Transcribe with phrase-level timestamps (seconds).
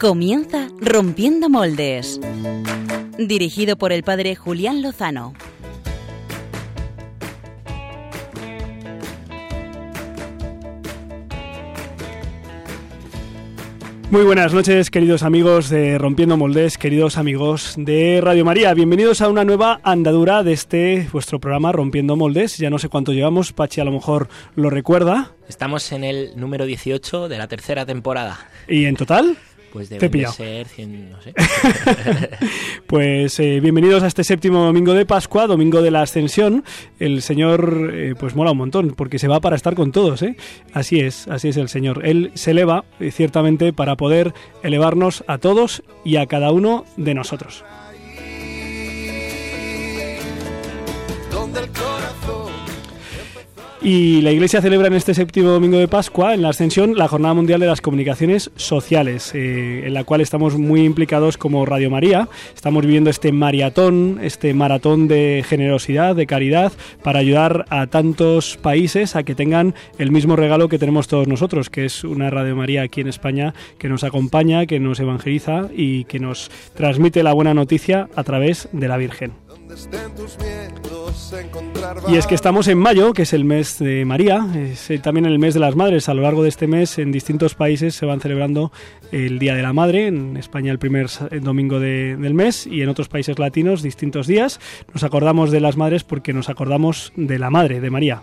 [0.00, 2.20] Comienza Rompiendo Moldes.
[3.18, 5.34] Dirigido por el padre Julián Lozano.
[14.12, 18.72] Muy buenas noches, queridos amigos de Rompiendo Moldes, queridos amigos de Radio María.
[18.74, 22.56] Bienvenidos a una nueva andadura de este vuestro programa Rompiendo Moldes.
[22.58, 25.32] Ya no sé cuánto llevamos, Pachi a lo mejor lo recuerda.
[25.48, 28.38] Estamos en el número 18 de la tercera temporada.
[28.68, 29.36] ¿Y en total?
[29.78, 30.34] Pues Te he deben de pillado.
[30.34, 31.32] ser 100, no sé.
[32.88, 36.64] Pues eh, bienvenidos a este séptimo domingo de Pascua, domingo de la Ascensión.
[36.98, 40.34] El Señor, eh, pues mola un montón, porque se va para estar con todos, ¿eh?
[40.72, 42.04] Así es, así es el Señor.
[42.04, 47.14] Él se eleva, eh, ciertamente, para poder elevarnos a todos y a cada uno de
[47.14, 47.62] nosotros.
[53.80, 57.34] Y la Iglesia celebra en este séptimo domingo de Pascua, en la Ascensión, la Jornada
[57.34, 62.28] Mundial de las Comunicaciones Sociales, eh, en la cual estamos muy implicados como Radio María.
[62.56, 66.72] Estamos viviendo este maratón, este maratón de generosidad, de caridad,
[67.04, 71.70] para ayudar a tantos países a que tengan el mismo regalo que tenemos todos nosotros,
[71.70, 76.02] que es una Radio María aquí en España que nos acompaña, que nos evangeliza y
[76.04, 79.47] que nos transmite la buena noticia a través de la Virgen.
[82.08, 85.26] Y es que estamos en mayo, que es el mes de María, es eh, también
[85.26, 86.08] el mes de las madres.
[86.08, 88.72] A lo largo de este mes, en distintos países se van celebrando
[89.12, 90.06] el Día de la Madre.
[90.06, 91.08] En España, el primer
[91.42, 94.58] domingo de- del mes, y en otros países latinos, distintos días.
[94.94, 98.22] Nos acordamos de las madres porque nos acordamos de la madre, de María.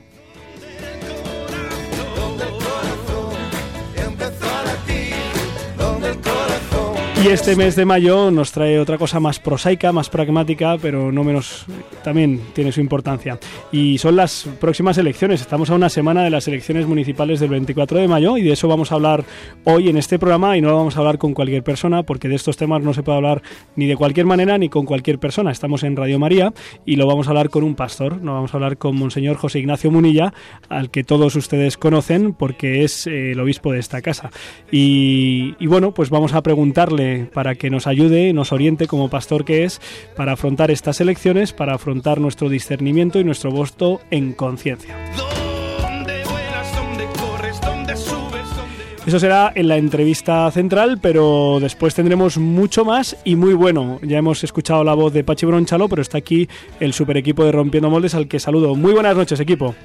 [7.26, 11.24] Y este mes de mayo nos trae otra cosa más prosaica, más pragmática, pero no
[11.24, 11.66] menos
[12.04, 13.40] también tiene su importancia.
[13.72, 15.42] Y son las próximas elecciones.
[15.42, 18.68] Estamos a una semana de las elecciones municipales del 24 de mayo y de eso
[18.68, 19.26] vamos a hablar
[19.64, 22.36] hoy en este programa y no lo vamos a hablar con cualquier persona porque de
[22.36, 23.42] estos temas no se puede hablar
[23.76, 25.50] ni de cualquier manera ni con cualquier persona.
[25.50, 26.54] Estamos en Radio María
[26.86, 28.22] y lo vamos a hablar con un pastor.
[28.22, 30.32] No vamos a hablar con Monseñor José Ignacio Munilla,
[30.70, 34.30] al que todos ustedes conocen porque es eh, el obispo de esta casa.
[34.72, 39.46] Y, y bueno, pues vamos a preguntarle para que nos ayude, nos oriente como pastor
[39.46, 39.82] que es,
[40.16, 44.96] para afrontar estas elecciones, para afrontar nuestro discernimiento y nuestro voto en conciencia.
[45.18, 46.76] ¿Dónde vuelas?
[46.76, 47.62] ¿Dónde corres?
[47.62, 48.50] ¿Dónde subes?
[48.56, 49.04] ¿Dónde...
[49.06, 54.00] Eso será en la entrevista central, pero después tendremos mucho más y muy bueno.
[54.02, 56.48] Ya hemos escuchado la voz de Pachi Bronchalo, pero está aquí
[56.80, 58.76] el super equipo de Rompiendo Moldes al que saludo.
[58.76, 59.76] Muy buenas noches, equipo.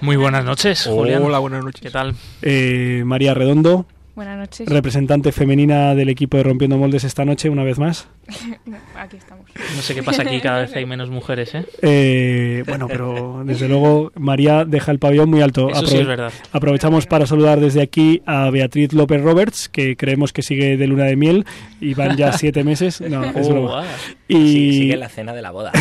[0.00, 1.22] Muy buenas noches, Julián.
[1.22, 1.80] Hola, buenas noches.
[1.80, 2.14] ¿Qué tal?
[2.42, 4.66] Eh, María Redondo, Buenas noches.
[4.68, 8.08] representante femenina del equipo de Rompiendo Moldes esta noche, una vez más.
[8.96, 9.44] Aquí estamos.
[9.76, 11.64] No sé qué pasa aquí, cada vez hay menos mujeres, ¿eh?
[11.82, 15.68] Eh, bueno, pero desde luego María deja el pabellón muy alto.
[15.68, 16.32] Eso sí Aprove- es verdad.
[16.50, 21.04] Aprovechamos para saludar desde aquí a Beatriz López Roberts, que creemos que sigue de luna
[21.04, 21.44] de miel
[21.80, 23.02] y van ya siete meses.
[23.02, 23.84] No, es Oh, ah.
[24.28, 25.72] Y Sí, sigue la cena de la boda.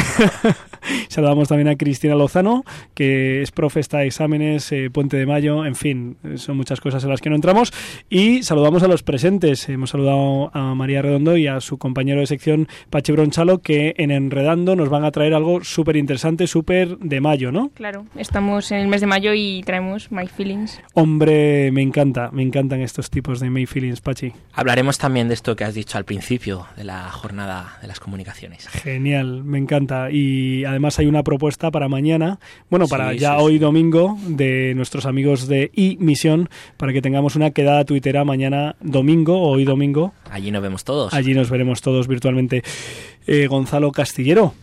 [1.09, 2.63] saludamos también a Cristina Lozano,
[2.93, 6.81] que es profe, está de exámenes, eh, Puente de Mayo, en fin, eh, son muchas
[6.81, 7.73] cosas en las que no entramos.
[8.09, 9.67] Y saludamos a los presentes.
[9.69, 14.11] Hemos saludado a María Redondo y a su compañero de sección, Pachi Bronchalo, que en
[14.11, 17.69] Enredando nos van a traer algo súper interesante, súper de mayo, ¿no?
[17.73, 20.81] Claro, estamos en el mes de mayo y traemos My Feelings.
[20.93, 24.33] Hombre, me encanta, me encantan estos tipos de May Feelings, Pachi.
[24.53, 28.67] Hablaremos también de esto que has dicho al principio de la jornada de las comunicaciones.
[28.67, 30.11] Genial, me encanta.
[30.11, 33.59] Y además hay una propuesta para mañana, bueno, para Sí, ya sí, hoy sí.
[33.59, 39.49] domingo, de nuestros amigos de iMisión, para que tengamos una quedada tuitera mañana domingo o
[39.51, 40.13] hoy domingo.
[40.29, 41.13] Allí nos vemos todos.
[41.13, 42.63] Allí nos veremos todos virtualmente.
[43.27, 44.53] Eh, Gonzalo Castillero,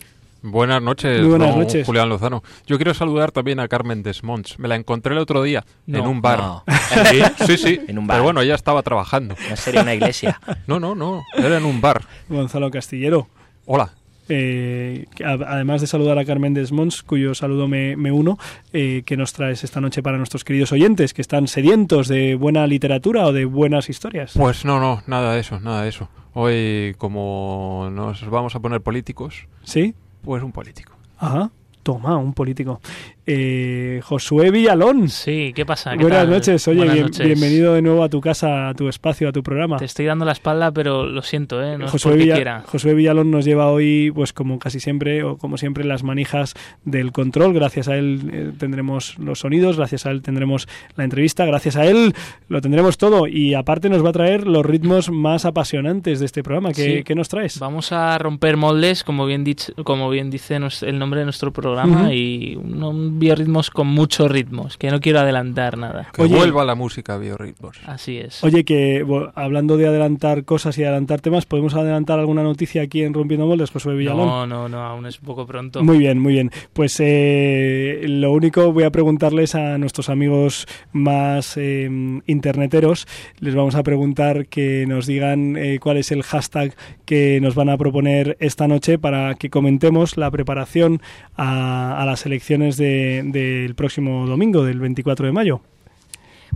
[0.44, 1.86] Buenas noches, Muy buenas don noches.
[1.86, 2.42] Julián Lozano.
[2.66, 4.58] Yo quiero saludar también a Carmen Desmonts.
[4.58, 6.40] Me la encontré el otro día No, en un bar.
[6.40, 6.64] no.
[7.10, 7.80] Sí, sí, sí.
[7.88, 8.16] En un bar.
[8.16, 9.36] Pero bueno, ella estaba trabajando.
[9.48, 10.40] No sería una iglesia.
[10.66, 11.22] No, no, no.
[11.36, 12.02] Era en un bar.
[12.28, 13.28] Gonzalo Castillero.
[13.66, 13.92] Hola.
[14.28, 18.38] Eh, además de saludar a Carmen Desmonts, cuyo saludo me, me uno,
[18.72, 22.66] eh, que nos traes esta noche para nuestros queridos oyentes, que están sedientos de buena
[22.66, 24.32] literatura o de buenas historias.
[24.36, 26.08] Pues no, no, nada de eso, nada de eso.
[26.34, 29.94] Hoy, como nos vamos a poner políticos, ¿Sí?
[30.22, 30.96] pues un político.
[31.18, 31.50] Ajá.
[31.82, 32.80] Toma, un político.
[33.24, 35.08] Eh, Josué Villalón.
[35.08, 35.92] Sí, ¿qué pasa?
[35.92, 36.30] ¿Qué Buenas tal?
[36.30, 37.24] noches, oye, Buenas bien- noches.
[37.26, 39.76] bienvenido de nuevo a tu casa, a tu espacio, a tu programa.
[39.76, 41.78] Te estoy dando la espalda, pero lo siento, ¿eh?
[41.78, 42.64] No Josué, Villa- quiera.
[42.66, 46.54] Josué Villalón nos lleva hoy, pues como casi siempre, o como siempre, las manijas
[46.84, 47.54] del control.
[47.54, 50.66] Gracias a él eh, tendremos los sonidos, gracias a él tendremos
[50.96, 52.14] la entrevista, gracias a él
[52.48, 53.28] lo tendremos todo.
[53.28, 56.72] Y aparte nos va a traer los ritmos más apasionantes de este programa.
[56.72, 57.04] ¿Qué, Sí.
[57.04, 57.60] qué nos traes?
[57.60, 62.12] Vamos a romper moldes, como bien, dich- como bien dice el nombre de nuestro programa,
[62.12, 66.08] y un, biorritmos con muchos ritmos, que no quiero adelantar nada.
[66.12, 66.34] Que Oye.
[66.36, 67.78] vuelva la música a biorritmos.
[67.86, 68.42] Así es.
[68.44, 69.04] Oye, que
[69.34, 73.70] hablando de adelantar cosas y adelantar temas, ¿podemos adelantar alguna noticia aquí en Rompiendo Moldes,
[73.70, 74.26] Josué Villalón?
[74.26, 75.82] no, no, no, aún es un poco pronto.
[75.82, 76.50] Muy bien, muy bien.
[76.72, 81.88] Pues eh, lo único voy a preguntarles a nuestros amigos más eh,
[82.26, 83.06] interneteros.
[83.40, 86.74] Les vamos a preguntar que nos digan eh, cuál es el hashtag
[87.04, 91.00] que nos van a proponer esta noche para que comentemos la preparación
[91.36, 95.60] a, a las elecciones de- del próximo domingo, del 24 de mayo.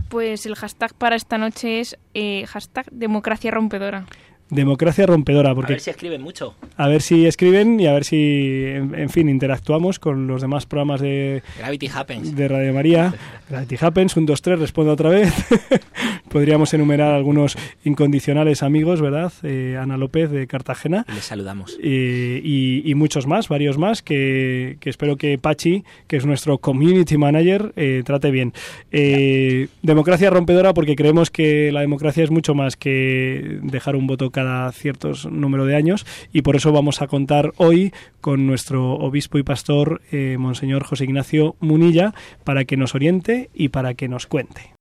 [0.09, 4.05] Pues el hashtag para esta noche es eh, hashtag democracia rompedora.
[4.49, 6.55] Democracia rompedora, A porque ver si escriben mucho.
[6.77, 10.65] a ver si escriben y a ver si, en, en fin, interactuamos con los demás
[10.65, 12.35] programas de, Gravity Happens.
[12.35, 13.13] de Radio María.
[13.49, 15.33] Gravity Happens, un, dos, tres, respondo otra vez.
[16.29, 19.31] Podríamos enumerar algunos incondicionales amigos, ¿verdad?
[19.43, 21.05] Eh, Ana López de Cartagena.
[21.13, 21.77] Les saludamos.
[21.81, 26.57] eh, y, y muchos más, varios más, que, que espero que Pachi, que es nuestro
[26.57, 28.53] community manager, eh, trate bien.
[28.91, 34.29] Eh, democracia rompedora porque creemos que la democracia es mucho más que dejar un voto
[34.37, 37.91] cada ciertos número de años y por eso vamos a contar hoy
[38.21, 42.13] con nuestro obispo y pastor, eh, Monseñor José Ignacio Munilla,
[42.43, 44.76] para que nos oriente y para que nos cuente.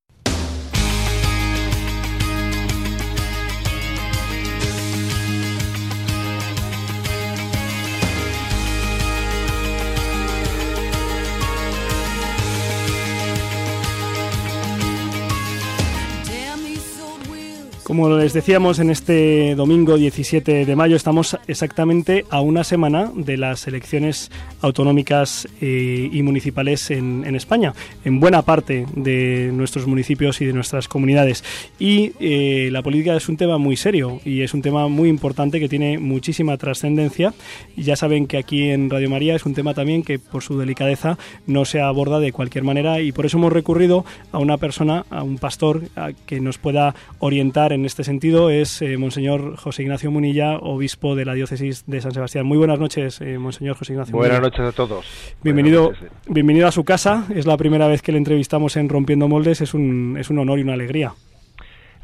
[17.87, 23.37] Como les decíamos, en este domingo 17 de mayo estamos exactamente a una semana de
[23.37, 27.75] las elecciones autonómicas eh, y municipales en, en España,
[28.05, 31.45] en buena parte de nuestros municipios y de nuestras comunidades.
[31.79, 35.61] Y eh, la política es un tema muy serio y es un tema muy importante
[35.61, 37.35] que tiene muchísima trascendencia.
[37.77, 41.19] Ya saben que aquí en Radio María es un tema también que por su delicadeza
[41.47, 45.23] no se aborda de cualquier manera y por eso hemos recurrido a una persona, a
[45.23, 48.51] un pastor, a que nos pueda orientar en este sentido.
[48.51, 52.45] Es eh, Monseñor José Ignacio Munilla, obispo de la diócesis de San Sebastián.
[52.45, 54.51] Muy buenas noches, eh, Monseñor José Ignacio Buenas Munilla.
[54.51, 55.37] noches a todos.
[55.43, 55.93] Bienvenido,
[56.29, 57.27] bienvenido a su casa.
[57.35, 59.61] Es la primera vez que le entrevistamos en Rompiendo Moldes.
[59.61, 61.13] Es un, es un honor y una alegría.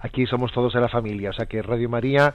[0.00, 2.34] Aquí somos todos de la familia, o sea que Radio María,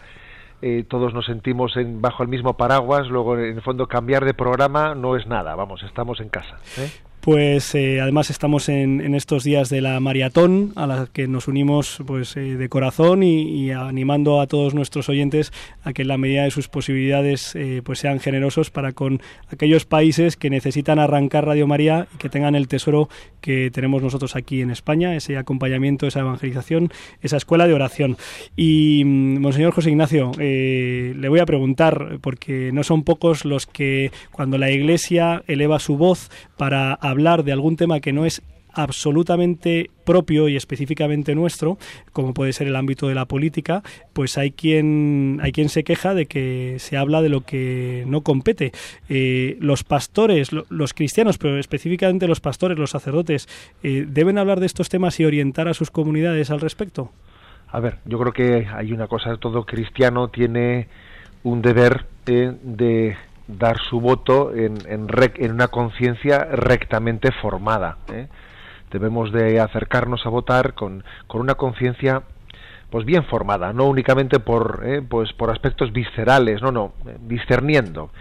[0.62, 4.34] eh, todos nos sentimos en, bajo el mismo paraguas, luego en el fondo cambiar de
[4.34, 6.57] programa no es nada, vamos, estamos en casa.
[6.78, 6.89] ¿eh?
[7.27, 11.50] Pues eh, además estamos en, en estos días de la maratón a la que nos
[11.50, 15.51] unimos pues eh, de corazón y, animando a todos nuestros oyentes
[15.83, 19.21] a que en la medida de sus posibilidades eh, pues sean generosos para con
[19.51, 23.09] aquellos países que necesitan arrancar Radio María y que tengan el tesoro
[23.41, 28.15] que tenemos nosotros aquí en España, ese acompañamiento, esa evangelización, esa escuela de oración.
[28.56, 34.13] Y mm, Monseñor José Ignacio, le voy a preguntar, porque no son pocos los que
[34.31, 38.42] cuando la Iglesia eleva su voz para hablar de algún tema que no es
[38.74, 41.77] absolutamente propio y específicamente nuestro,
[42.13, 43.81] como puede ser el ámbito de la política,
[44.13, 48.21] pues hay quien hay quien se queja de que se habla de lo que no
[48.21, 48.71] compete.
[49.09, 53.48] Eh, los pastores, lo- los cristianos, pero específicamente los pastores, los sacerdotes,
[53.83, 57.12] eh, deben hablar de estos temas y orientar a sus comunidades al respecto.
[57.69, 60.88] A ver, yo creo que hay una cosa, todo cristiano tiene
[61.44, 63.15] un deber eh, de
[63.48, 67.98] dar su voto en, en, en una conciencia rectamente formada.
[68.12, 68.27] ¿eh?
[68.92, 72.24] Debemos de acercarnos a votar con, con una conciencia
[72.89, 78.12] pues bien formada, no únicamente por eh, pues por aspectos viscerales, no, no, eh, discerniendo.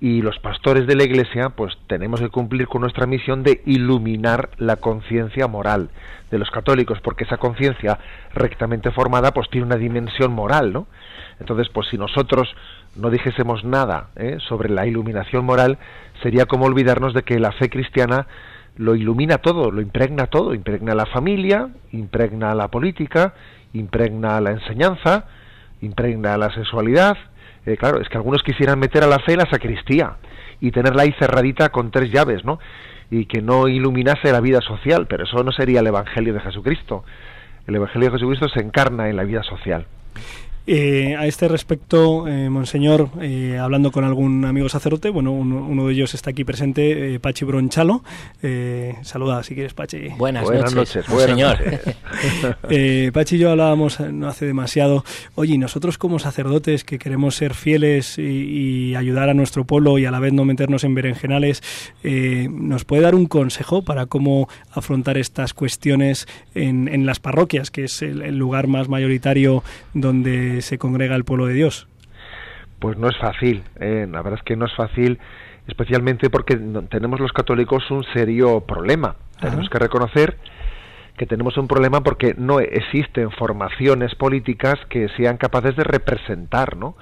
[0.00, 4.50] Y los pastores de la Iglesia, pues tenemos que cumplir con nuestra misión de iluminar
[4.56, 5.90] la conciencia moral
[6.30, 7.98] de los católicos, porque esa conciencia
[8.32, 10.86] rectamente formada, pues tiene una dimensión moral, ¿no?
[11.40, 12.48] Entonces, pues si nosotros
[12.96, 14.38] no dijésemos nada ¿eh?
[14.48, 15.78] sobre la iluminación moral,
[16.22, 18.26] sería como olvidarnos de que la fe cristiana
[18.76, 23.34] lo ilumina todo, lo impregna todo, impregna la familia, impregna la política,
[23.72, 25.26] impregna la enseñanza,
[25.80, 27.16] impregna la sexualidad.
[27.66, 30.16] Eh, claro, es que algunos quisieran meter a la fe en la sacristía
[30.60, 32.58] y tenerla ahí cerradita con tres llaves, ¿no?
[33.10, 37.04] Y que no iluminase la vida social, pero eso no sería el Evangelio de Jesucristo.
[37.66, 39.86] El Evangelio de Jesucristo se encarna en la vida social.
[40.70, 45.86] Eh, a este respecto, eh, Monseñor, eh, hablando con algún amigo sacerdote, bueno, uno, uno
[45.86, 48.04] de ellos está aquí presente, eh, Pachi Bronchalo.
[48.42, 50.08] Eh, saluda si quieres, Pachi.
[50.18, 51.58] Buenas, Buenas noches, noches, buenas señor.
[51.64, 51.96] noches.
[52.70, 55.04] Eh, Pachi y yo hablábamos no hace demasiado.
[55.36, 58.22] Oye, nosotros como sacerdotes que queremos ser fieles y,
[58.90, 61.62] y ayudar a nuestro pueblo y a la vez no meternos en berenjenales,
[62.02, 67.70] eh, ¿nos puede dar un consejo para cómo afrontar estas cuestiones en, en las parroquias,
[67.70, 69.62] que es el, el lugar más mayoritario
[69.94, 71.88] donde se congrega el pueblo de Dios?
[72.78, 75.18] Pues no es fácil, eh, la verdad es que no es fácil
[75.66, 76.56] especialmente porque
[76.88, 79.16] tenemos los católicos un serio problema.
[79.40, 80.38] Tenemos que reconocer
[81.16, 86.96] que tenemos un problema porque no existen formaciones políticas que sean capaces de representar, ¿no?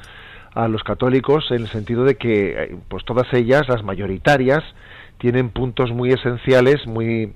[0.57, 4.65] a los católicos en el sentido de que eh, pues todas ellas las mayoritarias
[5.19, 7.35] tienen puntos muy esenciales muy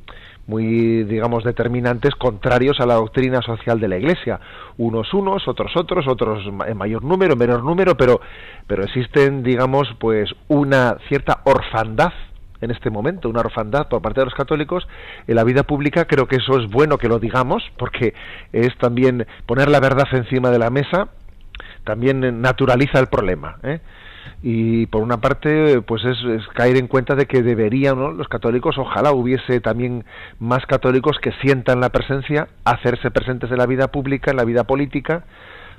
[0.51, 4.41] muy digamos determinantes contrarios a la doctrina social de la Iglesia
[4.79, 8.21] unos unos otros otros otros en mayor número en menor número pero
[8.67, 12.13] pero existen digamos pues una cierta orfandad
[12.61, 14.89] en este momento una orfandad por parte de los católicos
[15.29, 18.13] en la vida pública creo que eso es bueno que lo digamos porque
[18.53, 21.11] es también poner la verdad encima de la mesa
[21.85, 23.79] también naturaliza el problema ¿eh?
[24.43, 28.79] Y por una parte pues es, es caer en cuenta de que deberían los católicos
[28.79, 30.05] ojalá hubiese también
[30.39, 34.65] más católicos que sientan la presencia hacerse presentes en la vida pública en la vida
[34.65, 35.25] política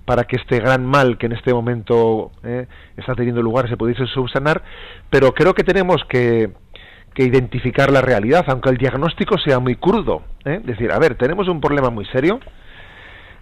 [0.05, 2.67] para que este gran mal que en este momento eh,
[2.97, 4.63] está teniendo lugar se pudiese subsanar.
[5.09, 6.51] Pero creo que tenemos que
[7.13, 10.61] que identificar la realidad aunque el diagnóstico sea muy crudo ¿eh?
[10.63, 12.39] decir a ver tenemos un problema muy serio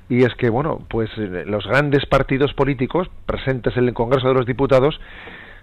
[0.10, 4.34] y es que bueno pues eh, los grandes partidos políticos presentes en el Congreso de
[4.34, 5.00] los Diputados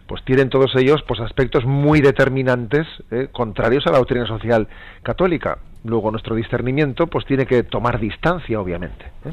[0.07, 4.69] pues tienen todos ellos pues aspectos muy determinantes eh, contrarios a la doctrina social
[5.03, 9.33] católica luego nuestro discernimiento pues tiene que tomar distancia obviamente ¿eh?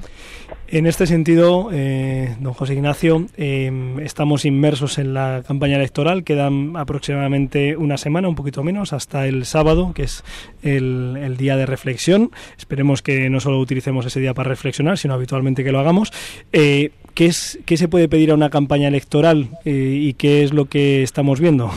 [0.68, 6.76] En este sentido, eh, don José Ignacio, eh, estamos inmersos en la campaña electoral, quedan
[6.76, 10.24] aproximadamente una semana, un poquito menos, hasta el sábado, que es
[10.64, 12.32] el, el día de reflexión.
[12.58, 16.12] Esperemos que no solo utilicemos ese día para reflexionar, sino habitualmente que lo hagamos.
[16.54, 20.66] Eh, ¿qué, es, ¿Qué se puede pedir a una campaña electoral y qué es lo
[20.66, 21.70] que estamos viendo?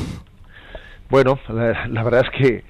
[1.11, 2.65] Bueno, la, la verdad es que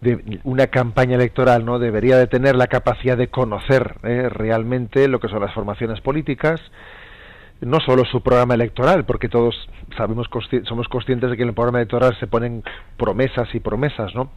[0.00, 5.20] de una campaña electoral no debería de tener la capacidad de conocer eh, realmente lo
[5.20, 6.60] que son las formaciones políticas
[7.60, 10.28] no solo su programa electoral porque todos sabemos
[10.64, 12.62] somos conscientes de que en el programa electoral se ponen
[12.96, 14.30] promesas y promesas no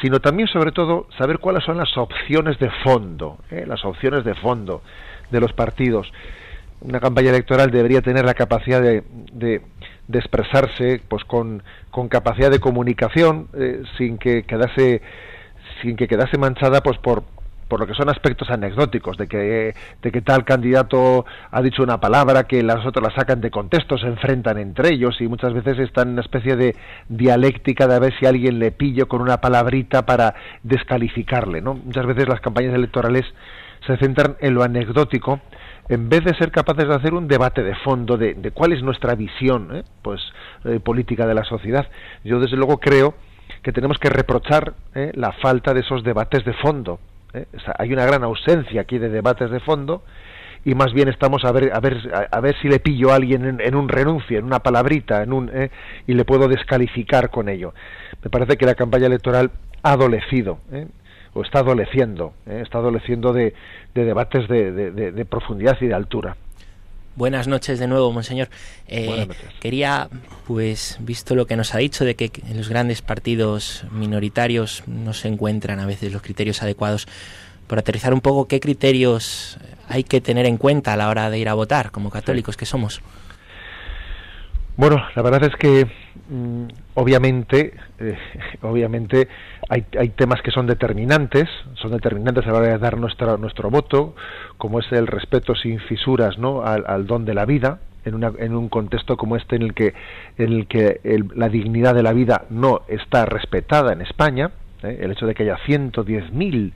[0.00, 4.34] sino también sobre todo saber cuáles son las opciones de fondo eh, las opciones de
[4.34, 4.82] fondo
[5.32, 6.12] de los partidos.
[6.80, 9.62] Una campaña electoral debería tener la capacidad de,
[10.08, 15.02] de expresarse pues con, con capacidad de comunicación eh, sin que quedase
[15.80, 17.24] sin que quedase manchada pues por
[17.72, 21.98] por lo que son aspectos anecdóticos de que de que tal candidato ha dicho una
[22.00, 25.78] palabra que las otras la sacan de contexto se enfrentan entre ellos y muchas veces
[25.78, 26.76] están en una especie de
[27.08, 32.04] dialéctica de a ver si alguien le pillo con una palabrita para descalificarle no muchas
[32.04, 33.24] veces las campañas electorales
[33.86, 35.40] se centran en lo anecdótico
[35.92, 39.14] en vez de ser capaces de hacer un debate de fondo de, cuál es nuestra
[39.14, 39.82] visión ¿eh?
[40.02, 40.20] pues
[40.64, 41.86] eh, política de la sociedad
[42.24, 43.14] yo desde luego creo
[43.62, 45.12] que tenemos que reprochar ¿eh?
[45.14, 46.98] la falta de esos debates de fondo
[47.78, 50.02] hay una gran ausencia aquí de debates de fondo
[50.64, 53.60] y más bien estamos a ver a ver a, ver si le pillo a alguien
[53.60, 55.50] en, un renuncio en una palabrita en un
[56.06, 57.72] y le puedo descalificar con ello
[58.22, 59.50] me parece que la campaña electoral
[59.82, 60.58] ha adolecido.
[61.34, 62.60] O está adoleciendo, ¿eh?
[62.62, 63.54] está adoleciendo de,
[63.94, 66.36] de debates de, de- de- de profundidad y de altura.
[67.14, 68.48] Buenas noches de nuevo, monseñor.
[68.88, 69.44] Eh, Buenas noches.
[69.60, 70.08] Quería,
[70.46, 75.12] pues, visto lo que nos ha dicho de que en los grandes partidos minoritarios no
[75.12, 77.06] se encuentran a veces los criterios adecuados,
[77.66, 79.58] por aterrizar un poco qué criterios
[79.88, 82.64] hay que tener en cuenta a la hora de ir a votar, como católicos que
[82.66, 83.02] somos.
[84.76, 85.86] Bueno, la verdad es que
[86.30, 86.64] mm,
[86.94, 88.16] obviamente, eh,
[88.62, 89.28] obviamente
[89.68, 93.70] hay, hay temas que son determinantes, son determinantes a la hora de dar nuestra, nuestro
[93.70, 94.14] voto,
[94.56, 96.62] como es el respeto sin fisuras, ¿no?
[96.64, 99.94] al, don de la vida, en, una, en un contexto como este en el que,
[100.38, 104.50] en el que el- la dignidad de la vida no está respetada en España,
[104.82, 104.98] ¿eh?
[105.02, 106.72] el hecho de que haya 110.000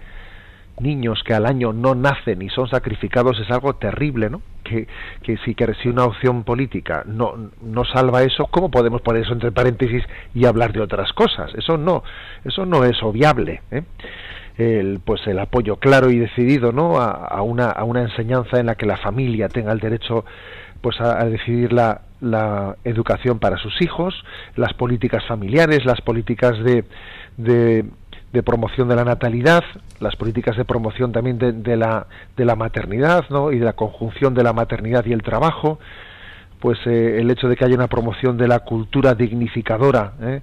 [0.81, 4.43] niños que al año no nacen y son sacrificados es algo terrible, ¿no?
[4.63, 4.87] Que,
[5.23, 9.33] que si, que si una opción política no, no salva eso, ¿cómo podemos poner eso
[9.33, 10.03] entre paréntesis
[10.35, 11.55] y hablar de otras cosas?
[11.55, 12.03] Eso no,
[12.45, 13.83] eso no es obviable, ¿eh?
[14.59, 16.99] El, pues el apoyo claro y decidido, ¿no?
[16.99, 20.25] A, a una, a una enseñanza en la que la familia tenga el derecho
[20.81, 24.15] pues a, a decidir la, la educación para sus hijos,
[24.57, 26.85] las políticas familiares, las políticas de,
[27.37, 27.85] de,
[28.37, 29.65] de promoción de la natalidad,
[29.99, 33.51] las políticas de promoción también de, la, de la maternidad ¿no?
[33.51, 35.79] y de la conjunción de la maternidad y el trabajo,
[36.61, 40.41] pues eh, el hecho de que haya una promoción de la cultura dignificadora ¿eh?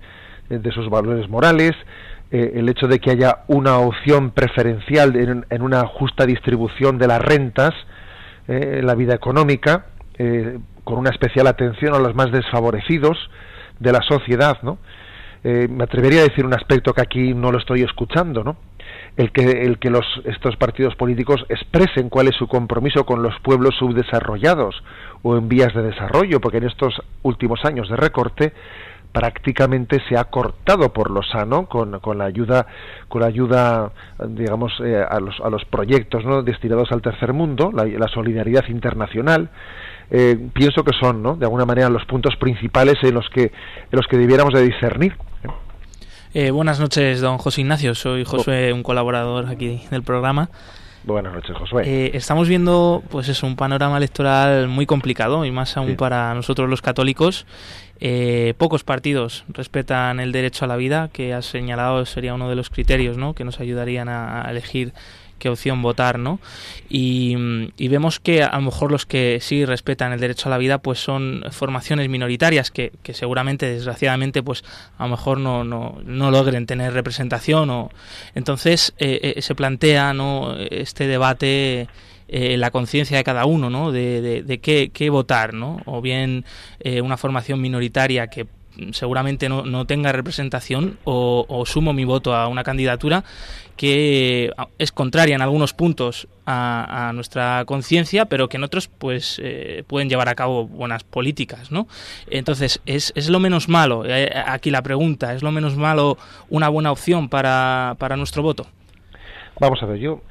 [0.49, 1.73] de sus valores morales,
[2.31, 7.07] eh, el hecho de que haya una opción preferencial en, en una justa distribución de
[7.07, 7.73] las rentas
[8.47, 9.85] eh, en la vida económica,
[10.17, 13.17] eh, con una especial atención a los más desfavorecidos
[13.79, 14.79] de la sociedad, ¿no?
[15.43, 18.55] Eh, me atrevería a decir un aspecto que aquí no lo estoy escuchando, ¿no?
[19.17, 23.37] El que, el que los, estos partidos políticos expresen cuál es su compromiso con los
[23.41, 24.83] pueblos subdesarrollados
[25.21, 28.53] o en vías de desarrollo, porque en estos últimos años de recorte,
[29.13, 32.65] prácticamente se ha cortado por lo sano con, con la ayuda
[33.07, 33.91] con la ayuda
[34.27, 36.41] digamos eh, a, los, a los proyectos ¿no?
[36.41, 39.51] destinados al tercer mundo la, la solidaridad internacional
[40.11, 41.35] eh, pienso que son ¿no?
[41.35, 43.51] de alguna manera los puntos principales en los que en
[43.91, 45.15] los que debiéramos de discernir
[46.35, 47.93] Eh, buenas noches, don José Ignacio.
[47.93, 50.49] Soy José, un colaborador aquí del programa.
[51.03, 55.77] buenas noches Josué Eh, estamos viendo, pues eso, un panorama electoral muy complicado y más
[55.77, 55.95] aún Sí.
[55.95, 57.45] para nosotros los católicos.
[57.99, 62.55] Eh, pocos partidos respetan el derecho a la vida, que has señalado sería uno de
[62.55, 63.33] los criterios, ¿no?
[63.35, 64.91] Que nos ayudarían a, a elegir
[65.43, 66.39] qué opción votar, ¿no?
[66.87, 67.35] Y,
[67.89, 70.99] vemos que a lo mejor los que sí respetan el derecho a la vida, pues
[70.99, 74.63] son formaciones minoritarias que, seguramente, desgraciadamente, pues
[74.97, 77.89] a lo mejor no, no, logren tener representación o
[78.35, 80.55] entonces eh, eh, se plantea, ¿no?
[80.57, 81.89] Este debate
[82.29, 83.91] eh, la conciencia de cada uno, ¿no?
[83.91, 85.81] De, qué, qué votar, ¿no?
[85.85, 86.45] O bien
[86.79, 88.47] eh, una formación minoritaria que
[88.91, 93.23] seguramente no, no tenga representación o, sumo mi voto a una candidatura
[93.77, 99.39] que es contraria en algunos puntos a, a nuestra conciencia, pero que en otros pues
[99.43, 101.87] eh, pueden llevar a cabo buenas políticas, ¿no?
[102.29, 104.03] Entonces, ¿es, es lo menos malo?
[104.05, 106.17] Eh, aquí la pregunta, ¿es lo menos malo
[106.49, 108.67] una buena opción para, para nuestro voto?
[109.59, 110.21] Vamos a ver, yo,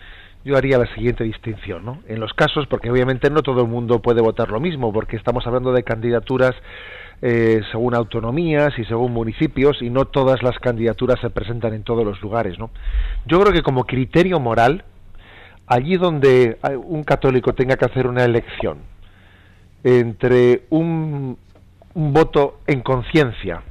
[0.45, 2.03] yo haría la siguiente distinción, ¿no?
[2.09, 5.47] En los casos, porque obviamente no todo el mundo puede votar lo mismo, porque estamos
[5.47, 6.55] hablando de candidaturas
[7.23, 12.05] eh, según autonomías y según municipios, y no todas las candidaturas se presentan en todos
[12.05, 12.71] los lugares, ¿no?
[13.27, 14.83] Yo creo que como criterio moral,
[15.69, 18.79] allí donde hay- un católico tenga que hacer una elección
[19.85, 21.37] entre un,
[21.95, 23.63] voto en conciencia,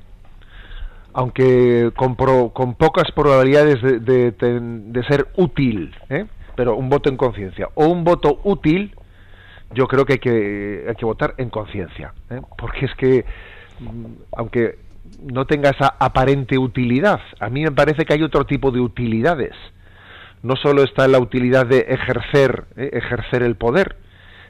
[1.13, 6.25] aunque con, con pocas probabilidades de, de- de- de ser útil, ¿eh?
[6.55, 8.93] pero un voto en conciencia, o un voto útil,
[9.73, 12.41] yo creo que hay que, hay que votar en conciencia, ¿eh?
[12.57, 13.25] porque es que,
[13.79, 14.05] mm,
[14.37, 14.79] aunque
[15.21, 19.53] no tenga esa aparente utilidad, a mí me parece que hay otro tipo de utilidades.
[20.43, 22.89] No solo está la utilidad de ejercer, ¿eh?
[22.93, 23.97] ejercer el poder,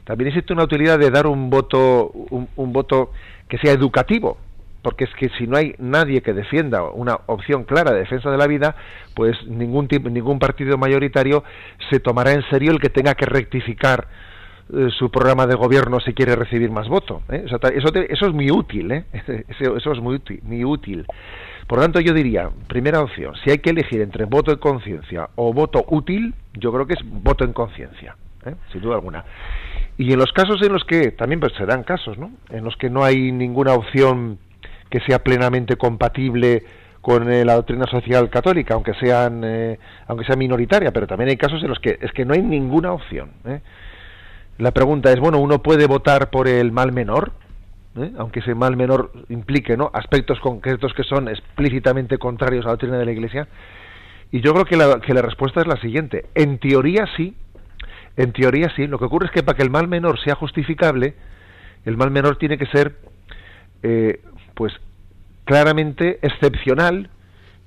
[0.04, 3.12] también existe una utilidad de dar un voto, un, un voto
[3.48, 4.38] que sea educativo,
[4.82, 8.36] porque es que si no hay nadie que defienda una opción clara de defensa de
[8.36, 8.74] la vida,
[9.14, 11.44] pues ningún ningún partido mayoritario
[11.90, 14.08] se tomará en serio el que tenga que rectificar
[14.72, 17.22] eh, su programa de gobierno si quiere recibir más voto.
[17.30, 17.44] ¿eh?
[17.46, 19.04] Eso, te- eso es muy útil, ¿eh?
[19.48, 21.06] eso, es muy útil, muy útil.
[21.66, 25.28] Por lo tanto, yo diría, primera opción, si hay que elegir entre voto en conciencia
[25.36, 28.16] o voto útil, yo creo que es voto en conciencia,
[28.72, 29.24] sin duda alguna.
[29.96, 32.30] Y en los casos en los que, también pues se dan casos, ¿no?
[32.50, 34.38] En los que no hay ninguna opción
[34.90, 36.64] que sea plenamente compatible
[37.00, 39.42] con la doctrina social católica, aunque sean
[40.06, 42.92] aunque sea minoritaria, pero también hay casos en los que es que no hay ninguna
[42.92, 43.30] opción.
[43.44, 43.60] ¿eh?
[44.62, 47.32] La pregunta es, bueno, uno puede votar por el mal menor,
[47.96, 48.12] ¿eh?
[48.16, 49.90] aunque ese mal menor implique ¿no?
[49.92, 53.48] aspectos concretos que son explícitamente contrarios a la doctrina de la Iglesia.
[54.30, 56.26] Y yo creo que la, que la respuesta es la siguiente.
[56.36, 57.34] En teoría sí,
[58.16, 58.86] en teoría sí.
[58.86, 61.16] Lo que ocurre es que para que el mal menor sea justificable,
[61.84, 62.94] el mal menor tiene que ser,
[63.82, 64.20] eh,
[64.54, 64.72] pues,
[65.44, 67.10] claramente excepcional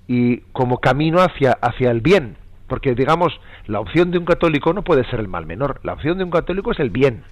[0.07, 2.37] y como camino hacia, hacia el bien.
[2.67, 5.79] Porque, digamos, la opción de un católico no puede ser el mal menor.
[5.83, 7.23] La opción de un católico es el bien.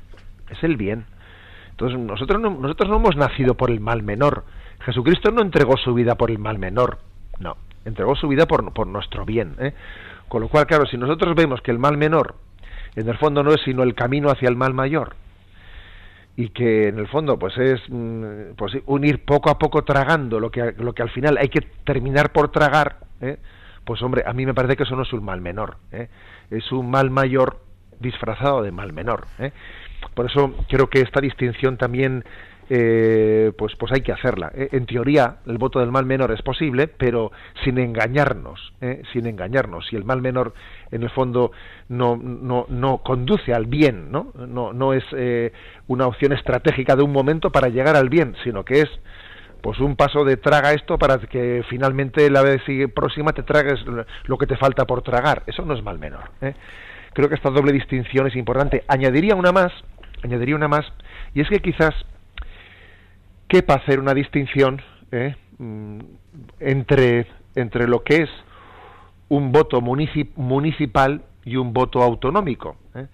[0.49, 1.05] Es el bien.
[1.71, 4.45] Entonces, nosotros no, nosotros no hemos nacido por el mal menor.
[4.81, 6.99] Jesucristo no entregó su vida por el mal menor.
[7.39, 7.57] No.
[7.85, 9.55] Entregó su vida por, por nuestro bien.
[9.59, 9.73] ¿eh?
[10.27, 12.35] Con lo cual, claro, si nosotros vemos que el mal menor,
[12.95, 15.15] en el fondo, no es sino el camino hacia el mal mayor,
[16.35, 20.49] y que en el fondo pues es mm, pues unir poco a poco tragando lo
[20.49, 23.37] que lo que al final hay que terminar por tragar ¿eh?
[23.85, 26.09] Pues hombre a mí me parece que eso no es un mal menor ¿eh?
[26.49, 27.59] es un mal mayor
[27.99, 29.51] disfrazado de mal menor ¿eh?
[30.13, 32.23] por eso creo que esta distinción también
[32.69, 34.69] eh, pues pues hay que hacerla ¿eh?
[34.71, 37.31] en teoría el voto del mal menor es posible pero
[37.63, 39.01] sin engañarnos ¿eh?
[39.11, 40.53] sin engañarnos si el mal menor
[40.91, 41.51] en el fondo
[41.89, 45.51] no no no conduce al bien no no no es eh,
[45.87, 48.89] una opción estratégica de un momento para llegar al bien sino que es
[49.63, 52.61] pues un paso de traga esto para que finalmente la vez
[52.93, 53.79] próxima te tragues
[54.25, 56.53] lo que te falta por tragar eso no es mal menor ¿eh?
[57.13, 59.71] creo que esta doble distinción es importante añadiría una más
[60.21, 60.85] añadiría una más
[61.33, 61.95] y es que quizás
[63.47, 65.99] quepa hacer una distinción eh, mm,
[66.59, 68.29] entre, entre lo que es
[69.29, 72.75] un voto municip- municipal y un voto autonómico.
[72.95, 73.07] eh.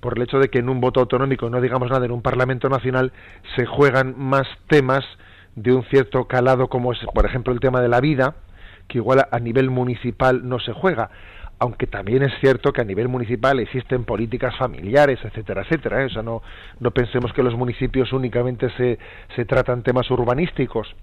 [0.00, 2.68] Por el hecho de que en un voto autonómico, no digamos nada, en un Parlamento
[2.68, 3.12] Nacional
[3.56, 5.04] se juegan más temas
[5.62, 8.34] de un cierto calado, como es, por ejemplo, el tema de la vida,
[8.88, 11.10] que igual a, nivel municipal no se juega.
[11.62, 16.02] aunque también es cierto que a nivel municipal existen políticas familiares, etcétera, etcétera.
[16.02, 16.06] ¿eh?
[16.06, 16.42] O sea, no,
[16.78, 18.98] no pensemos que los municipios únicamente se,
[19.36, 20.96] se tratan temas urbanísticos,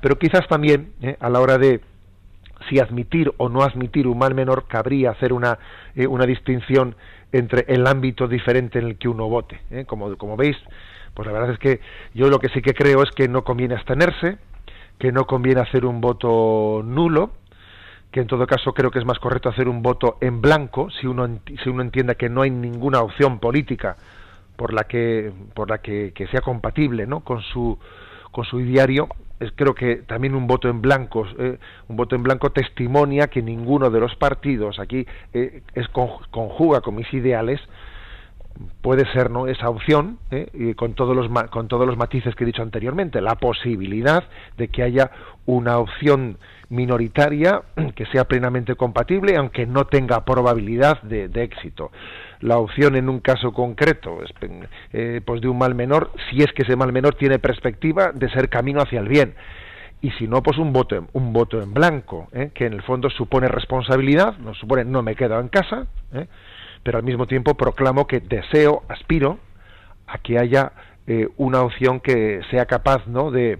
[0.00, 1.18] pero quizás también ¿eh?
[1.20, 1.82] a la hora de
[2.68, 5.58] si admitir o no admitir un mal menor cabría hacer una,
[5.94, 6.96] eh, una distinción
[7.32, 9.60] entre el ámbito diferente en el que uno vote.
[9.70, 9.84] ¿eh?
[9.86, 10.56] Como, como veis,
[11.18, 11.80] pues la verdad es que
[12.14, 14.38] yo lo que sí que creo es que no conviene abstenerse,
[15.00, 17.32] que no conviene hacer un voto nulo,
[18.12, 21.08] que en todo caso creo que es más correcto hacer un voto en blanco si
[21.08, 23.96] uno si uno entiende que no hay ninguna opción política
[24.54, 27.18] por la que por la que, que sea compatible ¿no?
[27.24, 27.76] con su
[28.30, 29.08] con su diario
[29.40, 33.42] es, creo que también un voto en blanco eh, un voto en blanco testimonia que
[33.42, 35.04] ninguno de los partidos aquí
[35.34, 37.60] eh, es con- conjuga con mis ideales
[38.80, 40.74] puede ser no esa opción ¿eh?
[40.76, 44.24] con todos los ma- con todos los matices que he dicho anteriormente la posibilidad
[44.56, 45.10] de que haya
[45.46, 47.62] una opción minoritaria
[47.94, 51.90] que sea plenamente compatible aunque no tenga probabilidad de, éxito
[52.40, 54.18] la opción en un caso concreto
[54.92, 58.28] eh, pues de un mal menor si es que ese mal menor tiene perspectiva de
[58.30, 59.34] ser camino hacia el bien
[60.00, 62.50] y si no pues un voto en, un voto en blanco ¿eh?
[62.54, 66.26] que en el fondo supone responsabilidad no supone no me quedo en casa ¿eh?
[66.82, 69.38] Pero al mismo tiempo proclamo que deseo aspiro
[70.06, 70.72] a que haya
[71.06, 73.58] eh, una opción que sea capaz no de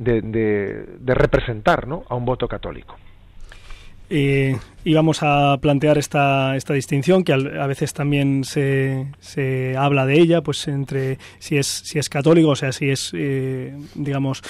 [0.00, 2.04] de, representar ¿no?
[2.08, 2.96] a un voto católico
[4.08, 10.20] Eh, íbamos a plantear esta, esta distinción que a veces también se, se habla de
[10.20, 14.42] ella, pues entre si es, si es católico, o sea, si es, eh, digamos,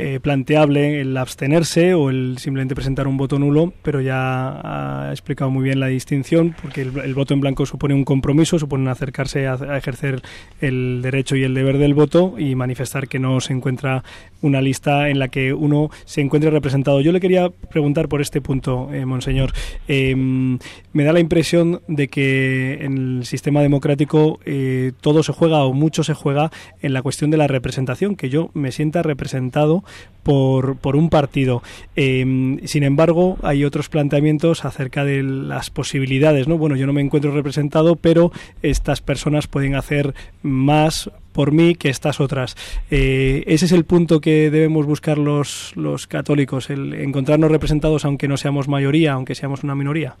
[0.00, 5.50] eh, planteable el abstenerse o el simplemente presentar un voto nulo, pero ya ha explicado
[5.50, 9.54] muy bien la distinción, porque el, voto en blanco supone un compromiso, supone acercarse a,
[9.54, 10.22] a ejercer
[10.60, 14.04] el derecho y el deber del voto y manifestar que no se encuentra
[14.40, 17.00] una lista en la que uno se encuentre representado.
[17.00, 19.52] Yo le quería preguntar por este punto, eh, monseñor.
[19.86, 25.64] Eh, me da la impresión de que en el sistema democrático eh, todo se juega
[25.64, 26.50] o mucho se juega
[26.82, 29.84] en la cuestión de la representación, que yo me sienta representado
[30.22, 31.62] por, por un partido.
[31.96, 36.58] Eh, sin embargo, hay otros planteamientos acerca de las posibilidades, ¿no?
[36.58, 41.88] Bueno, yo no me encuentro representado, pero estas personas pueden hacer más por mí que
[41.88, 42.56] estas otras.
[42.90, 48.28] Eh, ese es el punto que debemos buscar los, los católicos, el encontrarnos representados aunque
[48.28, 50.16] no seamos mayoría, aunque seamos una minoría.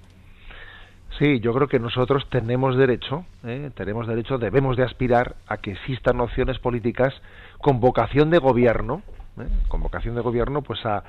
[1.18, 3.70] Sí, yo creo que nosotros tenemos derecho, ¿eh?
[3.74, 7.12] tenemos derecho, debemos de aspirar a que existan opciones políticas
[7.58, 9.02] con vocación de gobierno,
[9.40, 9.48] ¿eh?
[9.66, 11.02] con vocación de gobierno, pues a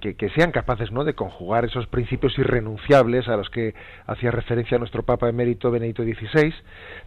[0.00, 1.04] que, sean capaces ¿no?
[1.04, 3.74] de conjugar esos principios irrenunciables a los que
[4.06, 6.54] hacía referencia nuestro Papa emérito Benedicto XVI.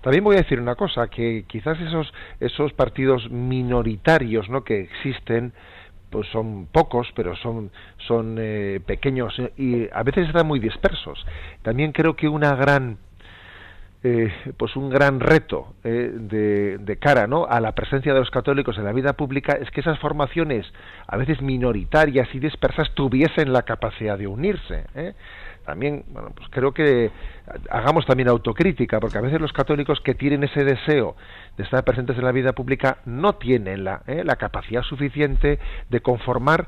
[0.01, 4.63] También voy a decir una cosa, que quizás esos, esos partidos minoritarios ¿no?
[4.63, 5.53] que existen,
[6.09, 7.71] pues son pocos, pero son,
[8.07, 11.25] son eh, pequeños eh, y a veces están muy dispersos.
[11.61, 12.97] También creo que una gran
[14.03, 17.47] eh, pues un gran reto eh, de, cara ¿no?
[17.47, 20.71] a la presencia de los católicos en la vida pública es que esas formaciones
[21.07, 25.13] a veces minoritarias y dispersas tuviesen la capacidad de unirse ¿eh?
[25.65, 27.09] también bueno pues creo que
[27.71, 31.15] hagamos también autocrítica porque a veces los católicos que tienen ese deseo
[31.57, 35.57] de estar presentes en la vida pública no tienen la, la capacidad suficiente
[35.89, 36.67] de conformar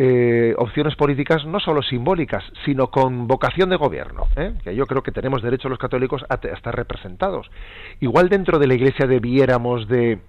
[0.00, 4.54] eh, opciones políticas no solo simbólicas, sino con vocación de gobierno, ¿eh?
[4.62, 7.50] que yo creo que tenemos derecho los católicos a, a, estar representados.
[7.98, 10.20] Igual dentro de la Iglesia debiéramos de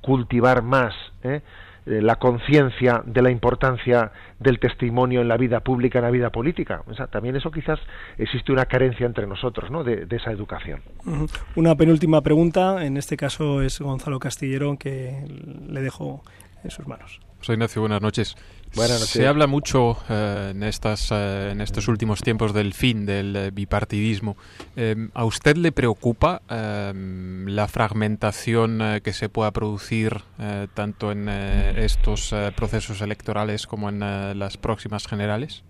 [0.00, 1.42] cultivar más ¿eh?
[1.84, 6.82] la conciencia de la importancia del testimonio en la vida pública, en la vida política.
[6.86, 7.78] O sea, también eso quizás
[8.16, 9.84] existe una carencia entre nosotros, ¿no?
[9.84, 10.80] De, de esa educación.
[11.54, 15.22] Una penúltima pregunta, en este caso es Gonzalo Castillero, que
[15.68, 16.22] le dejo
[16.64, 17.20] en sus manos.
[17.40, 18.36] Soy Ignacio, buenas noches.
[18.76, 19.08] Noches.
[19.08, 23.50] Se habla mucho eh, en, estas, eh, en estos últimos tiempos del fin del eh,
[23.50, 24.36] bipartidismo.
[25.14, 30.18] ¿A usted le preocupa la fragmentación que se pueda producir
[30.74, 33.98] tanto en estos procesos electorales como en
[34.38, 35.64] las próximas generales?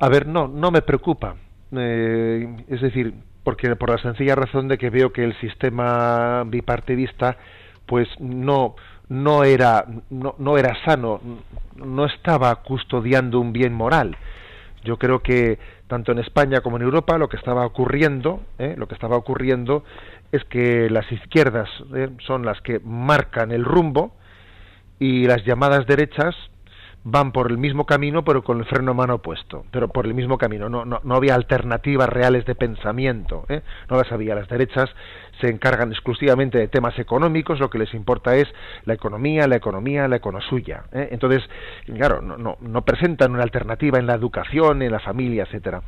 [0.00, 1.36] A ver, no, no me preocupa.
[1.72, 7.36] es decir, porque por la sencilla razón de que veo que el sistema bipartidista
[7.86, 8.76] pues no
[9.12, 11.20] no era no, no, era sano
[11.76, 14.16] no estaba custodiando un bien moral
[14.84, 18.74] yo creo que tanto en España como en Europa lo que estaba ocurriendo ¿eh?
[18.78, 19.84] lo que estaba ocurriendo
[20.32, 22.08] es que las izquierdas ¿eh?
[22.26, 24.16] son las que marcan el rumbo
[24.98, 26.34] y las llamadas derechas
[27.04, 30.38] van por el mismo camino pero con el freno mano opuesto pero por el mismo
[30.38, 33.62] camino no, no, no había alternativas reales de pensamiento ¿eh?
[33.90, 34.88] no las había las derechas
[35.40, 38.46] se encargan exclusivamente de temas económicos lo que les importa es
[38.84, 41.08] la economía la economía la econosuya ¿eh?
[41.10, 41.42] entonces
[41.86, 45.82] claro no, no, no presentan una alternativa en la educación en la familia etcétera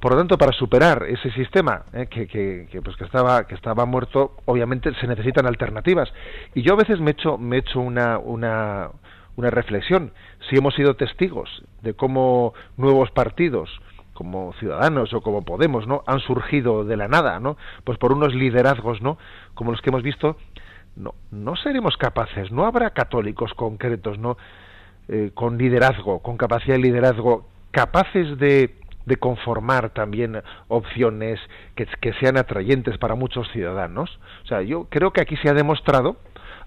[0.00, 3.56] Por lo tanto, para superar ese sistema eh, que, que, que, pues que estaba que
[3.56, 6.08] estaba muerto, obviamente se necesitan alternativas.
[6.54, 8.90] Y yo a veces me he hecho me he hecho una una
[9.38, 10.12] una reflexión.
[10.48, 13.70] Si hemos sido testigos de cómo nuevos partidos
[14.14, 16.02] como Ciudadanos o como Podemos, ¿no?
[16.06, 17.56] han surgido de la nada, ¿no?
[17.84, 19.16] Pues por unos liderazgos, ¿no?
[19.54, 20.36] como los que hemos visto,
[20.96, 24.36] no no seremos capaces, no habrá católicos concretos, ¿no?
[25.08, 28.74] Eh, con liderazgo, con capacidad de liderazgo capaces de
[29.08, 31.40] de conformar también opciones
[31.74, 34.20] que, que, sean atrayentes para muchos ciudadanos.
[34.44, 36.16] O sea, yo creo que aquí se ha demostrado,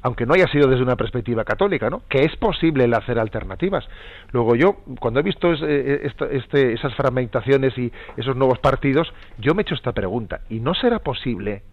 [0.02, 2.02] aunque no haya sido desde una perspectiva católica, ¿no?
[2.10, 3.88] que es posible el hacer alternativas.
[4.32, 9.62] Luego yo, cuando he visto este, este, esas fragmentaciones y esos nuevos partidos, yo me
[9.62, 11.64] he hecho esta pregunta, ¿y no será posible,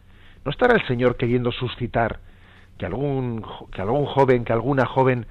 [0.45, 2.21] no estará el Señor queriendo suscitar
[2.77, 5.27] que algún, que algún joven, que alguna joven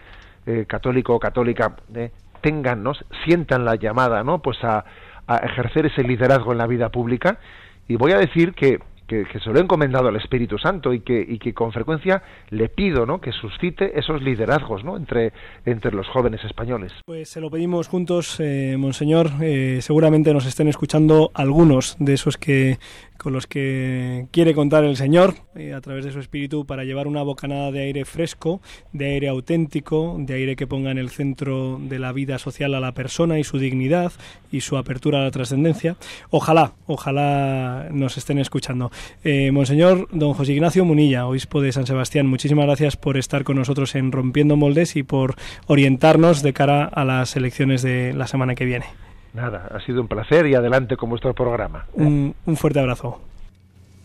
[0.46, 2.94] eh, católico o católica eh, tengan, ¿no?
[3.26, 4.42] sientan la llamada, ¿no?
[4.42, 4.84] Pues a,
[5.28, 7.40] a ejercer ese liderazgo en la vida pública
[7.88, 11.26] y voy a decir que, que, se lo he encomendado al Espíritu Santo y que,
[11.28, 13.22] y que con frecuencia le pido ¿no?
[13.22, 14.98] que suscite esos liderazgos ¿no?
[14.98, 15.34] entre,
[15.66, 16.92] entre los jóvenes españoles.
[17.06, 19.32] Pues se lo pedimos juntos, eh, Monseñor.
[19.42, 22.78] Eh, seguramente nos estén escuchando algunos de esos que
[23.18, 27.08] con los que quiere contar el Señor eh, a través de su espíritu para llevar
[27.08, 28.62] una bocanada de aire fresco,
[28.94, 32.80] de aire auténtico, de aire que ponga en el centro de la vida social a
[32.80, 34.12] la persona y su dignidad
[34.52, 35.98] y su apertura a la trascendencia.
[36.30, 38.92] Ojalá, ojalá nos estén escuchando.
[39.24, 43.58] Eh, Monseñor Don José Ignacio Munilla, obispo de San Sebastián, muchísimas gracias por estar con
[43.58, 45.36] nosotros en Rompiendo Moldes y por
[45.68, 48.86] orientarnos de cara a las elecciones de la semana que viene.
[49.34, 51.86] Nada, ha sido un placer y adelante con vuestro programa.
[51.94, 53.20] Un, un fuerte abrazo.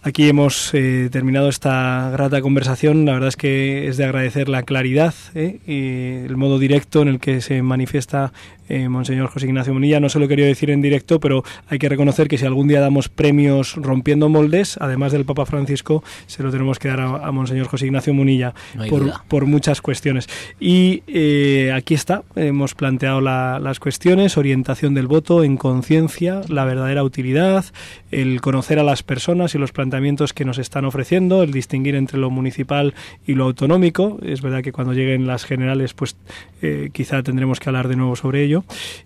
[0.05, 3.05] Aquí hemos eh, terminado esta grata conversación.
[3.05, 7.09] La verdad es que es de agradecer la claridad eh, y el modo directo en
[7.09, 8.33] el que se manifiesta
[8.73, 10.01] eh, Monseñor José Ignacio Munilla.
[10.01, 12.81] No se lo quería decir en directo, pero hay que reconocer que si algún día
[12.81, 17.33] damos premios rompiendo moldes, además del Papa Francisco, se lo tenemos que dar a, a
[17.33, 18.83] Monseñor José Ignacio Munilla No
[19.29, 20.29] por muchas cuestiones.
[20.59, 26.65] Y eh, aquí está, hemos planteado la- las cuestiones, orientación del voto en conciencia, la
[26.65, 27.65] verdadera utilidad,
[28.11, 32.19] el conocer a las personas y los planteamientos que nos están ofreciendo, el distinguir entre
[32.19, 32.95] lo municipal
[33.27, 34.19] y lo autonómico.
[34.23, 36.17] Es verdad que cuando lleguen las generales, pues
[36.63, 38.62] eh, quizá tendremos que hablar de nuevo sobre ello.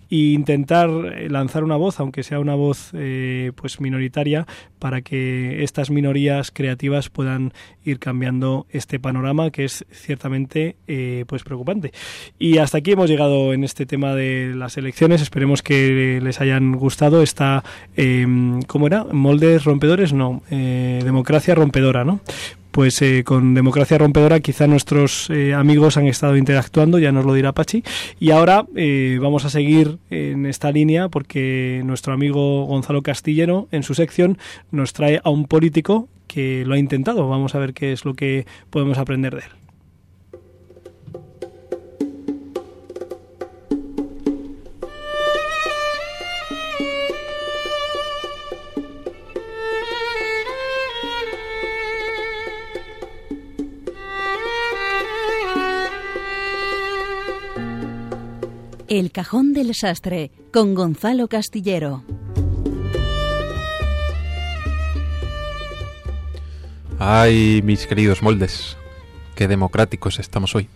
[0.09, 4.45] Y intentar eh, lanzar una voz, aunque sea una voz eh, pues minoritaria,
[4.79, 11.43] para que estas minorías creativas puedan ir cambiando este panorama que es ciertamente eh, pues
[11.43, 11.91] preocupante.
[12.39, 15.21] Y hasta aquí hemos llegado en este tema de las elecciones.
[15.21, 17.63] Esperemos que les hayan gustado esta,
[17.95, 18.25] eh,
[18.67, 19.05] ¿cómo era?
[19.05, 22.19] Moldes rompedores, no, eh, democracia rompedora, ¿no?
[22.77, 27.33] Pues eh, con Democracia Rompedora quizá nuestros eh, amigos han estado interactuando, ya nos lo
[27.33, 27.83] dirá Pachi.
[28.19, 33.81] Y ahora eh, vamos a seguir en esta línea porque nuestro amigo Gonzalo Castillero en
[33.81, 34.37] su sección
[34.69, 37.27] nos trae a un político que lo ha intentado.
[37.27, 39.66] Vamos a ver qué es lo que podemos aprender de él.
[58.89, 62.05] El cajón del sastre con Gonzalo Castillero.
[66.97, 68.77] Ay, mis queridos moldes,
[69.35, 70.69] qué democráticos estamos hoy.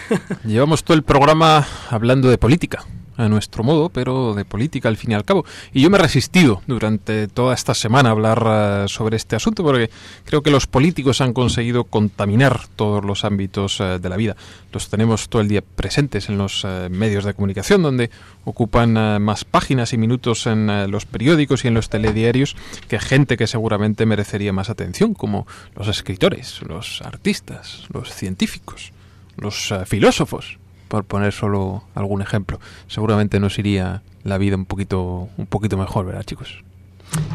[0.46, 2.86] Llevamos todo el programa hablando de política,
[3.18, 5.44] a nuestro modo, pero de política al fin y al cabo.
[5.72, 9.64] Y yo me he resistido durante toda esta semana a hablar eh, sobre este asunto
[9.64, 9.90] porque
[10.24, 14.36] creo que los políticos han conseguido contaminar todos los ámbitos eh, de la vida.
[14.72, 18.10] Los tenemos todo el día presentes en los eh, medios de comunicación, donde
[18.44, 22.56] ocupan más páginas y minutos en los periódicos y en los telediarios
[22.88, 28.92] que gente que seguramente merecería más atención, como los escritores, los artistas, los científicos,
[29.36, 32.58] los filósofos, por poner solo algún ejemplo.
[32.86, 36.62] Seguramente nos iría la vida un poquito, un poquito mejor, ¿verdad, chicos?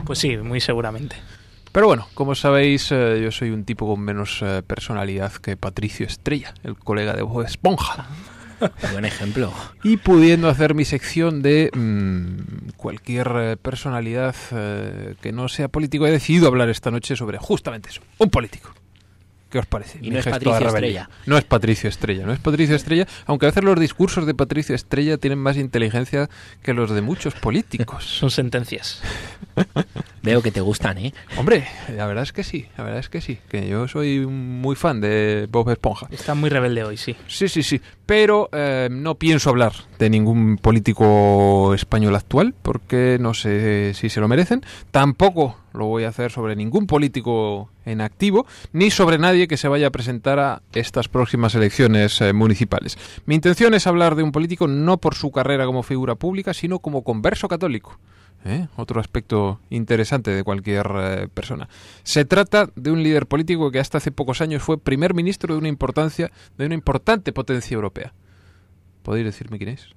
[0.06, 1.16] Pues sí, muy seguramente.
[1.72, 6.06] Pero bueno, como sabéis, eh, yo soy un tipo con menos eh, personalidad que Patricio
[6.06, 8.06] Estrella, el colega de Bob Esponja.
[8.92, 9.52] Buen ejemplo.
[9.84, 14.36] Y pudiendo hacer mi sección de mm, cualquier eh, personalidad
[15.20, 18.72] que no sea político, he decidido hablar esta noche sobre justamente eso, un político.
[19.54, 20.00] ¿Qué os parece?
[20.02, 20.66] Y no es Patricio.
[20.68, 21.10] Estrella.
[21.28, 24.74] No es Patricio Estrella, no es Patricio Estrella, aunque a veces los discursos de Patricio
[24.74, 26.28] Estrella tienen más inteligencia
[26.64, 28.04] que los de muchos políticos.
[28.04, 29.04] Son sentencias.
[30.24, 31.14] Veo que te gustan, ¿eh?
[31.38, 34.78] Hombre, la verdad es que sí, la verdad es que sí, que yo soy muy
[34.78, 36.08] fan de Bob Esponja.
[36.12, 37.18] Está muy rebelde hoy, sí.
[37.28, 43.34] Sí, sí, sí, pero eh, no pienso hablar de ningún político español actual porque no
[43.34, 44.62] sé si se lo merecen.
[44.92, 49.68] Tampoco lo voy a hacer sobre ningún político en activo ni sobre nadie que se
[49.68, 52.98] vaya a presentar a estas próximas elecciones eh, municipales.
[53.26, 56.80] Mi intención es hablar de un político no por su carrera como figura pública, sino
[56.80, 58.00] como converso católico.
[58.46, 58.68] ¿Eh?
[58.76, 61.68] Otro aspecto interesante de cualquier eh, persona.
[62.04, 65.60] Se trata de un líder político que hasta hace pocos años fue primer ministro de
[65.60, 68.14] una importancia, de una importante potencia europea.
[69.04, 69.90] ¿Podéis decirme quién es?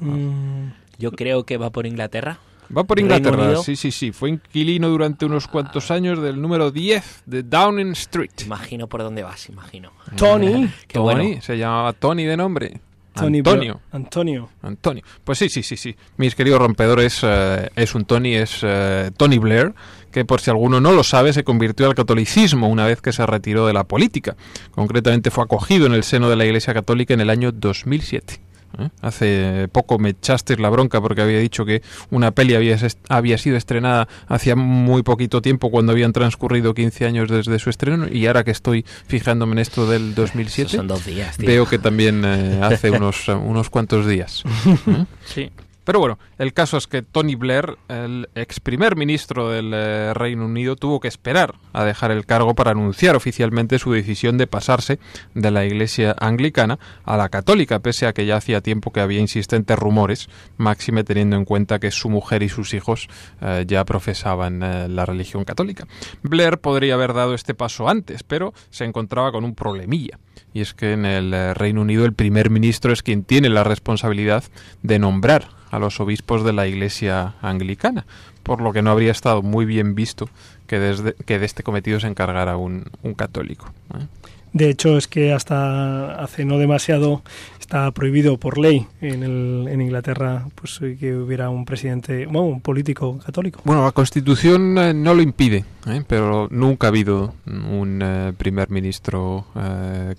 [0.00, 2.38] Mm, Yo creo que va por Inglaterra.
[2.76, 4.12] Va por Inglaterra, sí, sí, sí.
[4.12, 8.30] Fue inquilino durante unos cuantos años del número 10 de Downing Street.
[8.44, 9.90] Imagino por dónde vas, imagino.
[10.16, 10.70] Tony.
[10.92, 11.42] Tony, bueno.
[11.42, 12.80] se llamaba Tony de nombre.
[13.14, 13.80] Tony Antonio.
[13.90, 14.48] Antonio.
[14.62, 15.02] Antonio.
[15.24, 15.96] Pues sí, sí, sí, sí.
[16.16, 19.74] Mis queridos rompedores, eh, es un Tony, es eh, Tony Blair,
[20.10, 23.26] que por si alguno no lo sabe, se convirtió al catolicismo una vez que se
[23.26, 24.36] retiró de la política.
[24.72, 28.49] Concretamente fue acogido en el seno de la Iglesia Católica en el año 2007.
[28.78, 28.88] ¿Eh?
[29.00, 32.76] Hace poco me echasteis la bronca porque había dicho que una peli había,
[33.08, 38.06] había sido estrenada hacía muy poquito tiempo cuando habían transcurrido 15 años desde su estreno
[38.10, 41.78] y ahora que estoy fijándome en esto del 2007 Esos son dos días, veo que
[41.78, 44.44] también eh, hace unos, unos cuantos días.
[44.86, 45.04] ¿eh?
[45.24, 45.50] Sí.
[45.84, 50.44] Pero bueno, el caso es que Tony Blair, el ex primer ministro del eh, Reino
[50.44, 54.98] Unido, tuvo que esperar a dejar el cargo para anunciar oficialmente su decisión de pasarse
[55.34, 59.20] de la iglesia anglicana a la católica, pese a que ya hacía tiempo que había
[59.20, 63.08] insistentes rumores, máxime teniendo en cuenta que su mujer y sus hijos
[63.40, 65.86] eh, ya profesaban eh, la religión católica.
[66.22, 70.18] Blair podría haber dado este paso antes, pero se encontraba con un problemilla.
[70.52, 74.44] Y es que en el Reino Unido el primer ministro es quien tiene la responsabilidad
[74.82, 78.06] de nombrar a los obispos de la Iglesia anglicana,
[78.42, 80.28] por lo que no habría estado muy bien visto
[80.66, 83.72] que, desde, que de este cometido se encargara un, un católico.
[83.94, 84.06] ¿eh?
[84.52, 87.22] De hecho, es que hasta hace no demasiado
[87.60, 92.60] está prohibido por ley en, el, en Inglaterra pues que hubiera un presidente, bueno, un
[92.60, 93.60] político católico.
[93.64, 96.02] Bueno, la Constitución eh, no lo impide, ¿eh?
[96.04, 99.46] pero nunca ha habido un eh, primer ministro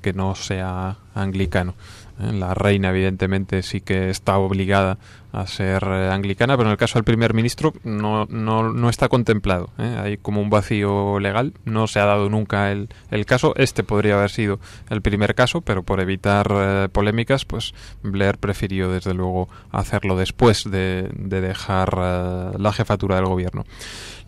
[0.01, 1.73] que no sea anglicano.
[2.19, 2.31] ¿Eh?
[2.33, 4.97] La reina, evidentemente, sí que está obligada
[5.31, 9.07] a ser eh, anglicana, pero en el caso del primer ministro no, no, no está
[9.07, 9.69] contemplado.
[9.77, 9.97] ¿eh?
[10.01, 13.53] Hay como un vacío legal, no se ha dado nunca el, el caso.
[13.55, 19.13] Este podría haber sido el primer caso, pero por evitar polémicas, pues Blair prefirió desde
[19.13, 23.63] luego hacerlo después de, de dejar la jefatura del gobierno.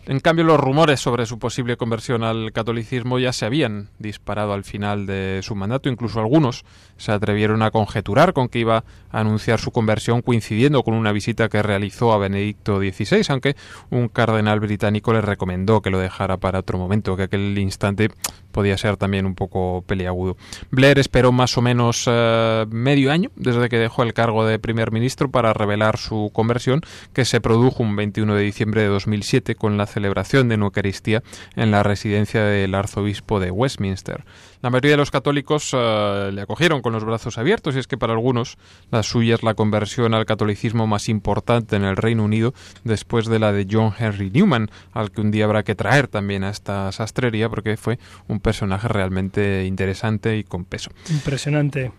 [0.06, 4.62] En cambio, los rumores sobre su posible conversión al catolicismo ya se habían disparado al
[4.62, 5.88] final de su mandato.
[5.88, 6.64] Incluso algunos
[6.98, 11.48] se atrevieron a conjeturar con que iba a anunciar su conversión coincidiendo con una visita
[11.48, 13.56] que realizó a Benedicto XVI, aunque
[13.90, 18.10] un cardenal británico le recomendó que lo dejara para otro momento, que aquel instante
[18.52, 20.36] podía ser también un poco peliagudo.
[20.70, 24.92] Blair esperó más o menos eh, medio año desde que dejó el cargo de primer
[24.92, 29.76] ministro para revelar su conversión, que se produjo un 21 de diciembre de 2007 con
[29.76, 31.22] la celebración de una Eucaristía
[31.56, 34.24] en la residencia del arzobispo de Westminster.
[34.60, 37.98] La mayoría de los católicos eh, le acogieron con los brazos abiertos y es que
[37.98, 38.56] para algunos
[38.90, 43.38] la suya es la conversión al catolicismo más importante en el Reino Unido después de
[43.38, 46.90] la de John Henry Newman, al que un día habrá que traer también a esta
[46.92, 50.90] sastrería porque fue un personaje realmente interesante y con peso.
[51.10, 51.92] Impresionante.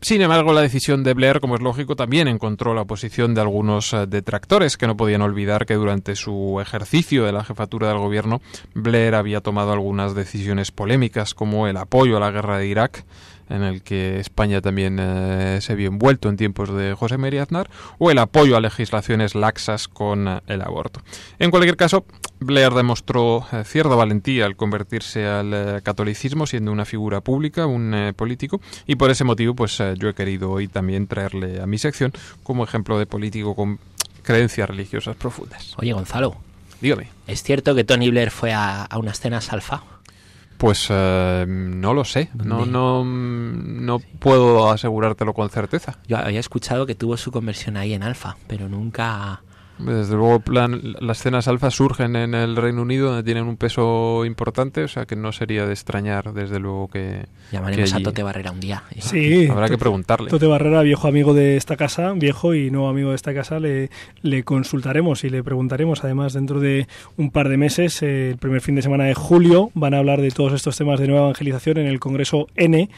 [0.00, 3.92] Sin embargo, la decisión de Blair, como es lógico, también encontró la oposición de algunos
[3.92, 8.40] eh, detractores que no podían olvidar que durante su ejercicio de la jefatura del gobierno,
[8.74, 13.04] Blair había tomado algunas decisiones polémicas como el apoyo a la guerra de Irak,
[13.48, 17.70] en el que España también eh, se vio envuelto en tiempos de José María Aznar,
[17.98, 21.00] o el apoyo a legislaciones laxas con eh, el aborto.
[21.38, 22.04] En cualquier caso,
[22.40, 28.60] Blair demostró eh, cierta valentía al convertirse al catolicismo, siendo una figura pública, un político,
[28.86, 32.64] y por ese motivo, pues yo he querido hoy también traerle a mi sección como
[32.64, 33.78] ejemplo de político con
[34.22, 35.74] creencias religiosas profundas.
[35.78, 36.36] Oye, Gonzalo,
[36.80, 37.08] Dígame.
[37.26, 39.82] ¿es cierto que Tony Blair fue a, a unas cenas alfa?
[40.58, 45.98] Pues eh, no lo sé, no, no, mm, no puedo asegurártelo con certeza.
[46.08, 49.42] Yo había escuchado que tuvo su conversión ahí en alfa, pero nunca...
[49.78, 54.24] Desde luego, plan, las cenas alfa surgen en el Reino Unido, donde tienen un peso
[54.24, 58.22] importante, o sea que no sería de extrañar, desde luego, que, Llamaremos que a Tote
[58.22, 58.82] Barrera un día.
[58.90, 59.00] ¿eh?
[59.00, 59.46] Sí.
[59.46, 60.30] Habrá que preguntarle.
[60.30, 63.90] Tote Barrera, viejo amigo de esta casa, viejo y nuevo amigo de esta casa, le,
[64.22, 66.04] le consultaremos y le preguntaremos.
[66.04, 69.70] Además, dentro de un par de meses, eh, el primer fin de semana de julio,
[69.74, 72.88] van a hablar de todos estos temas de nueva evangelización en el Congreso N,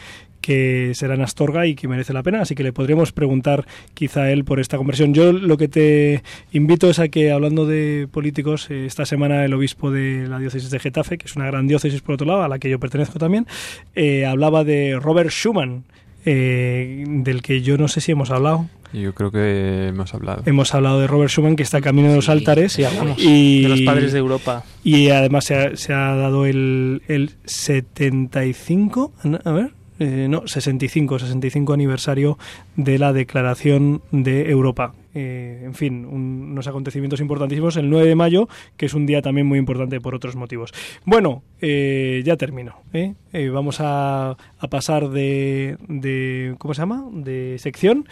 [0.41, 4.23] que será en Astorga y que merece la pena, así que le podríamos preguntar quizá
[4.23, 5.13] a él por esta conversión.
[5.15, 6.23] Yo lo que te
[6.53, 10.71] invito es a que, hablando de políticos, eh, esta semana el obispo de la diócesis
[10.71, 13.19] de Getafe, que es una gran diócesis por otro lado, a la que yo pertenezco
[13.19, 13.47] también,
[13.95, 15.85] eh, hablaba de Robert Schumann,
[16.25, 18.69] eh, del que yo no sé si hemos hablado.
[18.93, 20.43] Yo creo que hemos hablado.
[20.47, 22.73] Hemos hablado de Robert Schumann, que está camino de los Sí, altares.
[22.73, 24.65] Sí, hablamos Y- de los padres de Europa.
[24.83, 29.13] Y además se ha, se ha dado el, el 75,
[29.45, 29.71] a ver,
[30.01, 32.37] eh, no, 65, 65 aniversario
[32.75, 34.95] de la Declaración de Europa.
[35.13, 39.23] Eh, en fin, un- unos acontecimientos importantísimos el 9 de mayo, que es un día
[39.23, 40.73] también muy importante por otros motivos.
[41.05, 42.77] Bueno, eh, ya termino.
[42.93, 43.15] ¿eh?
[43.33, 47.05] Eh, vamos a, a pasar de, de, ¿cómo se llama?
[47.13, 48.07] De sección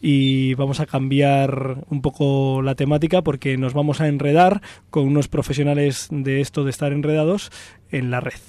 [0.00, 4.60] y vamos a cambiar un poco la temática porque nos vamos a enredar
[4.90, 7.50] con unos profesionales de esto de estar enredados
[7.92, 8.40] en la red.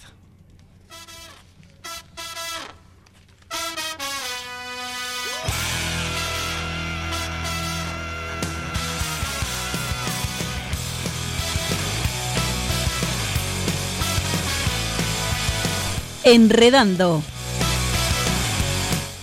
[16.34, 17.24] Enredando.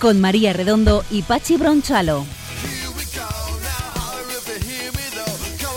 [0.01, 2.27] Con María Redondo y Pachi Bronchalo.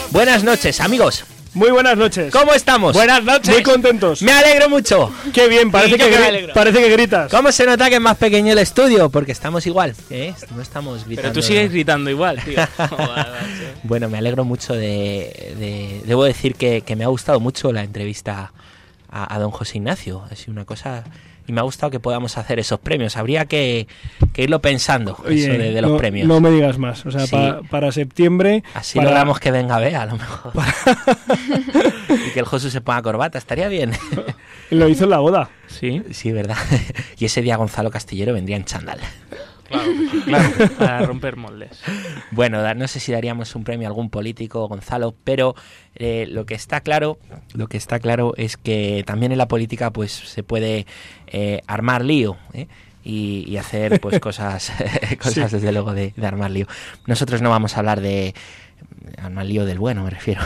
[0.09, 1.25] Buenas noches, amigos.
[1.53, 2.33] Muy buenas noches.
[2.33, 2.93] ¿Cómo estamos?
[2.93, 3.53] Buenas noches.
[3.53, 4.23] Muy contentos.
[4.23, 5.13] Me alegro mucho.
[5.31, 6.53] Qué bien, parece que, que me gri- alegro.
[6.55, 7.29] parece que gritas.
[7.31, 9.09] ¿Cómo se nota que es más pequeño el estudio?
[9.11, 10.33] Porque estamos igual, ¿eh?
[10.55, 11.21] No estamos gritando.
[11.29, 12.57] Pero tú sigues gritando igual, tío.
[13.83, 15.53] Bueno, me alegro mucho de...
[15.59, 18.51] de- debo decir que, que me ha gustado mucho la entrevista
[19.11, 20.23] a, a don José Ignacio.
[20.31, 21.03] Ha sido una cosa...
[21.47, 23.17] Y me ha gustado que podamos hacer esos premios.
[23.17, 23.87] Habría que,
[24.33, 26.27] que irlo pensando, Oye, eso de, de los no, premios.
[26.27, 27.03] No me digas más.
[27.07, 27.31] O sea, Sí.
[27.35, 28.63] pa- para septiembre.
[28.75, 30.53] Así para- logramos que venga Bea, a lo mejor.
[32.27, 33.93] y que el Josu se ponga corbata, estaría bien.
[34.69, 35.49] Lo hizo en la boda.
[35.65, 36.57] Sí, sí, ¿verdad?
[37.17, 38.99] y ese día Gonzalo Castillero vendría en chándal.
[39.69, 39.91] Claro,
[40.25, 41.81] claro, para romper moldes.
[42.31, 45.55] Bueno, no sé si daríamos un premio a algún político, Gonzalo, pero
[45.95, 47.19] eh, lo que está claro,
[47.53, 50.85] lo que está claro es que también en la política, pues se puede
[51.27, 52.37] eh, armar lío.
[52.53, 52.67] ¿eh?
[53.01, 54.73] Y, y hacer pues cosas
[55.23, 56.67] cosas desde luego de, de armar lío
[57.07, 58.35] nosotros no vamos a hablar de
[59.17, 60.41] armar lío del bueno me refiero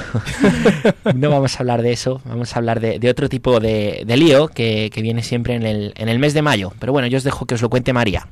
[1.15, 4.17] no vamos a hablar de eso vamos a hablar de, de otro tipo de, de
[4.17, 7.17] lío que, que viene siempre en el, en el mes de mayo pero bueno yo
[7.17, 8.27] os dejo que os lo cuente María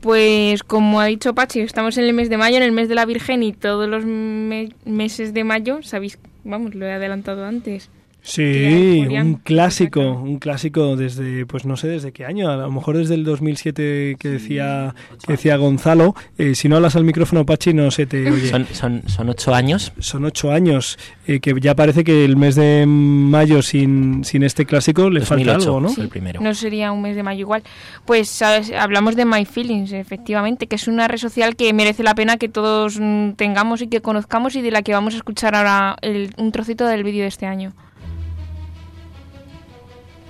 [0.00, 2.94] Pues como ha dicho Pachi, estamos en el mes de mayo, en el mes de
[2.94, 7.90] la Virgen y todos los me- meses de mayo, sabéis, vamos, lo he adelantado antes.
[8.22, 12.98] Sí, un clásico, un clásico desde, pues no sé desde qué año, a lo mejor
[12.98, 14.94] desde el 2007 que decía,
[15.26, 16.14] que decía Gonzalo.
[16.36, 18.48] Eh, si no hablas al micrófono, Pachi, no se te oye.
[18.50, 22.54] son, son, son ocho años Son ocho años, eh, que ya parece que el mes
[22.56, 26.02] de mayo sin, sin este clásico le falta 2008 algo, ¿no?
[26.02, 27.62] el primero No sería un mes de mayo igual.
[28.04, 28.72] Pues ¿sabes?
[28.72, 32.48] hablamos de My Feelings, efectivamente, que es una red social que merece la pena que
[32.48, 32.98] todos
[33.36, 36.86] tengamos y que conozcamos y de la que vamos a escuchar ahora el- un trocito
[36.86, 37.72] del vídeo de este año.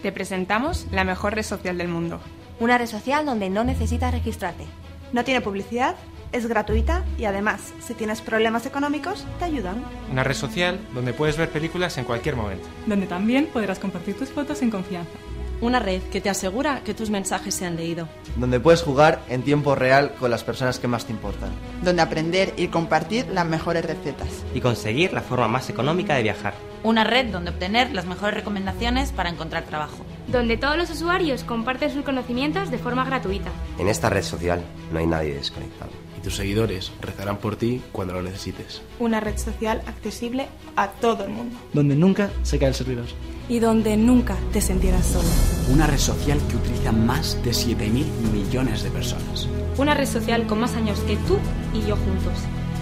[0.03, 2.21] Te presentamos la mejor red social del mundo.
[2.61, 4.65] Una red social donde no necesitas registrarte.
[5.13, 5.97] No tiene publicidad,
[6.33, 9.83] es gratuita y además, si tienes problemas económicos, te ayudan.
[10.11, 12.69] Una red social donde puedes ver películas en cualquier momento.
[12.87, 15.11] donde también podrás compartir tus fotos en confianza.
[15.61, 18.09] Una red que te asegura que tus mensajes se han leído.
[18.37, 21.51] donde puedes jugar en tiempo real con las personas que más te importan.
[21.83, 24.29] donde aprender y compartir las mejores recetas.
[24.55, 26.55] y conseguir la forma más económica de viajar.
[26.85, 30.05] Una red donde obtener las mejores recomendaciones para encontrar trabajo.
[30.29, 33.51] Donde todos los usuarios comparten sus conocimientos de forma gratuita.
[33.79, 35.91] En esta red social no hay nadie desconectado.
[36.17, 38.83] Y tus seguidores rezarán por ti cuando lo necesites.
[39.01, 40.47] Una red social accesible
[40.77, 41.57] a todo el mundo.
[41.73, 43.07] Donde nunca se cae el servidor.
[43.49, 45.29] Y donde nunca te sentirás solo.
[45.73, 49.49] Una red social que utiliza más de 7.000 millones de personas.
[49.79, 51.39] Una red social con más años que tú
[51.73, 52.33] y yo juntos.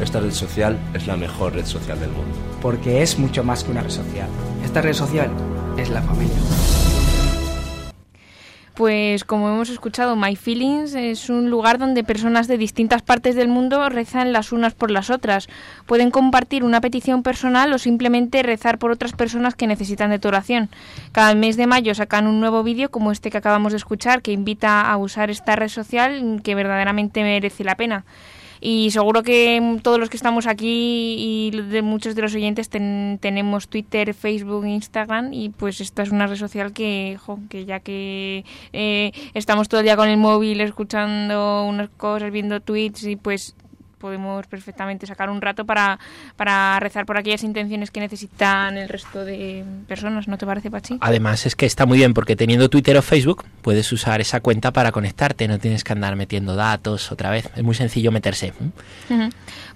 [0.00, 2.36] Esta red social es la mejor red social del mundo.
[2.60, 4.28] Porque es mucho más que una red social.
[4.64, 5.30] Esta red social
[5.78, 6.36] es la familia.
[8.76, 13.48] Pues como hemos escuchado, My Feelings es un lugar donde personas de distintas partes del
[13.48, 15.48] mundo rezan las unas por las otras.
[15.86, 20.28] Pueden compartir una petición personal o simplemente rezar por otras personas que necesitan de tu
[20.28, 20.68] oración.
[21.12, 24.32] Cada mes de mayo sacan un nuevo vídeo como este que acabamos de escuchar que
[24.32, 28.04] invita a usar esta red social que verdaderamente merece la pena.
[28.60, 33.18] Y seguro que todos los que estamos aquí y de muchos de los oyentes ten-
[33.20, 37.80] tenemos Twitter, Facebook, Instagram y pues esta es una red social que, jo, que ya
[37.80, 43.16] que eh, estamos todo el día con el móvil escuchando unas cosas, viendo tweets y
[43.16, 43.54] pues
[43.98, 45.98] podemos perfectamente sacar un rato para,
[46.36, 50.98] para rezar por aquellas intenciones que necesitan el resto de personas, ¿no te parece, Pachi?
[51.00, 54.72] Además es que está muy bien porque teniendo Twitter o Facebook puedes usar esa cuenta
[54.72, 58.52] para conectarte, no tienes que andar metiendo datos otra vez, es muy sencillo meterse.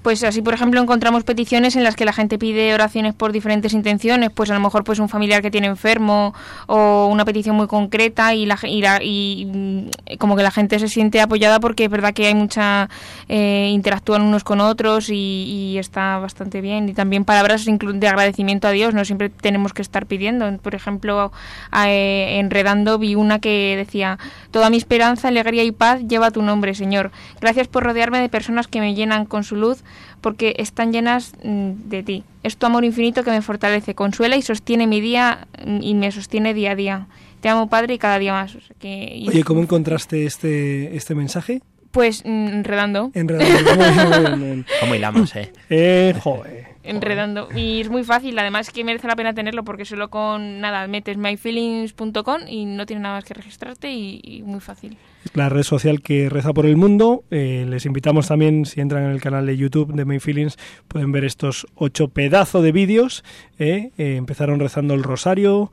[0.03, 3.75] Pues así, por ejemplo, encontramos peticiones en las que la gente pide oraciones por diferentes
[3.75, 6.35] intenciones, pues a lo mejor pues un familiar que tiene enfermo
[6.69, 8.59] o una petición muy concreta y, la,
[9.03, 12.89] y, mm, como que la gente se siente apoyada porque es verdad que hay mucha
[13.29, 18.71] eh, interactúan unos con otros y, está bastante bien y también palabras de agradecimiento a
[18.71, 20.51] Dios, no siempre tenemos que estar pidiendo.
[20.59, 21.33] Por ejemplo,
[21.77, 24.19] eh, enredando vi una que decía
[24.51, 27.13] toda mi esperanza, alegría y paz lleva tu nombre, Señor.
[27.41, 29.85] Gracias por rodearme de personas que me llenan con su luz
[30.21, 32.25] porque están llenas mm, de ti.
[32.43, 36.11] Es tu amor infinito que me fortalece, consuela y sostiene mi día mm, y me
[36.13, 37.07] sostiene día a día.
[37.41, 38.57] Te amo, Padre, y cada día más.
[38.83, 41.63] Oye, ¿cómo encontraste este, este mensaje?
[41.91, 43.11] Pues mm, enredando.
[43.15, 44.65] Enredando.
[44.81, 45.53] ¿Cómo hilamos, eh?
[45.71, 47.49] Eh, joder enredando.
[47.55, 51.17] Y es muy fácil, además que merece la pena tenerlo porque solo con nada metes
[51.17, 54.97] myfeelings.com y no tienes nada más que registrarte y, muy fácil.
[55.35, 57.25] La red social que reza por el mundo.
[57.31, 60.57] Eh, les invitamos también, si entran en el canal de YouTube de MyFeelings,
[60.89, 63.25] pueden ver estos ocho pedazos de vídeos.
[63.59, 65.71] Eh, eh, empezaron rezando el rosario,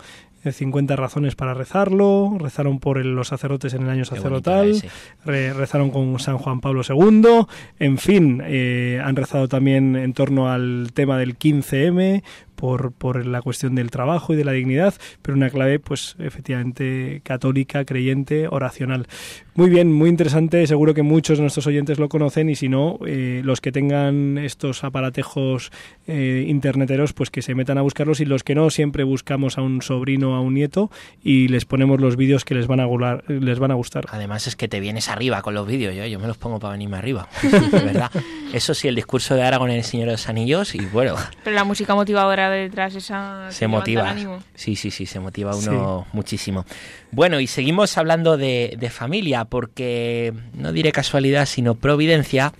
[0.51, 4.81] 50 razones para rezarlo, rezaron por los sacerdotes en el año sacerdotal,
[5.25, 7.45] rezaron con San Juan Pablo II,
[7.79, 12.23] en fin, eh, han rezado también en torno al tema del 15M,
[12.57, 17.21] por, por la cuestión del trabajo y de la dignidad, pero una clave, pues efectivamente
[17.23, 19.07] católica, creyente, oracional.
[19.53, 22.99] Muy bien, muy interesante, seguro que muchos de nuestros oyentes lo conocen y si no,
[23.07, 25.71] eh, los que tengan estos aparatejos
[26.05, 29.61] eh, interneteros, pues que se metan a buscarlos y los que no, siempre buscamos a
[29.61, 30.91] un sobrino, a un nieto
[31.23, 32.87] y les ponemos los vídeos que les van a,
[33.27, 34.05] les van a gustar.
[34.11, 36.73] Además es que te vienes arriba con los vídeos, yo, yo me los pongo para
[36.73, 37.27] venirme arriba,
[37.71, 38.11] ¿verdad?
[38.53, 41.15] Eso sí, el discurso de Aragón en El Señor de los Anillos y bueno.
[41.43, 43.51] Pero la música motivadora detrás, esa...
[43.51, 44.15] Se motiva.
[44.55, 46.65] Sí, sí, sí, se motiva uno muchísimo.
[47.11, 52.53] Bueno, y seguimos hablando de, familia, porque no diré casualidad, sino providencia.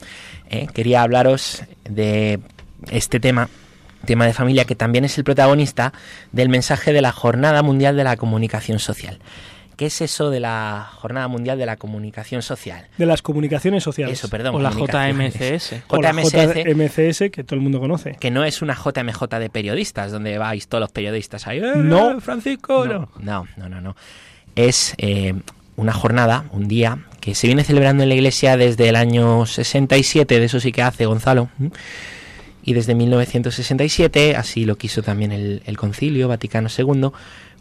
[0.50, 0.68] ¿eh?
[0.74, 2.40] Quería hablaros de
[2.92, 3.50] este tema
[4.06, 5.92] tema de familia que también es el protagonista
[6.32, 9.20] del mensaje de la Jornada Mundial de la Comunicación Social.
[9.78, 12.88] ¿Qué es eso de la Jornada Mundial de la Comunicación Social?
[12.98, 14.18] De las comunicaciones sociales.
[14.18, 14.56] Eso, perdón.
[14.56, 15.84] O la JMCS.
[15.90, 18.18] O la JMCS, que todo el mundo conoce.
[18.20, 21.60] Que no es una JMJ de periodistas, donde vais todos los periodistas ahí.
[21.60, 23.10] ¡Eh, no, Francisco, no.
[23.20, 23.80] No, no, no.
[23.80, 23.96] no.
[24.56, 25.36] Es eh,
[25.76, 30.40] una jornada, un día, que se viene celebrando en la iglesia desde el año 67,
[30.40, 31.50] de eso sí que hace Gonzalo.
[32.64, 37.12] Y desde 1967, así lo quiso también el, el Concilio Vaticano II,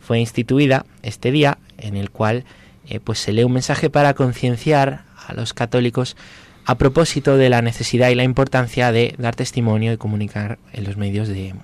[0.07, 2.45] fue instituida este día en el cual
[2.89, 6.17] eh, pues se lee un mensaje para concienciar a los católicos
[6.65, 10.97] a propósito de la necesidad y la importancia de dar testimonio y comunicar en los
[10.97, 11.55] medios de,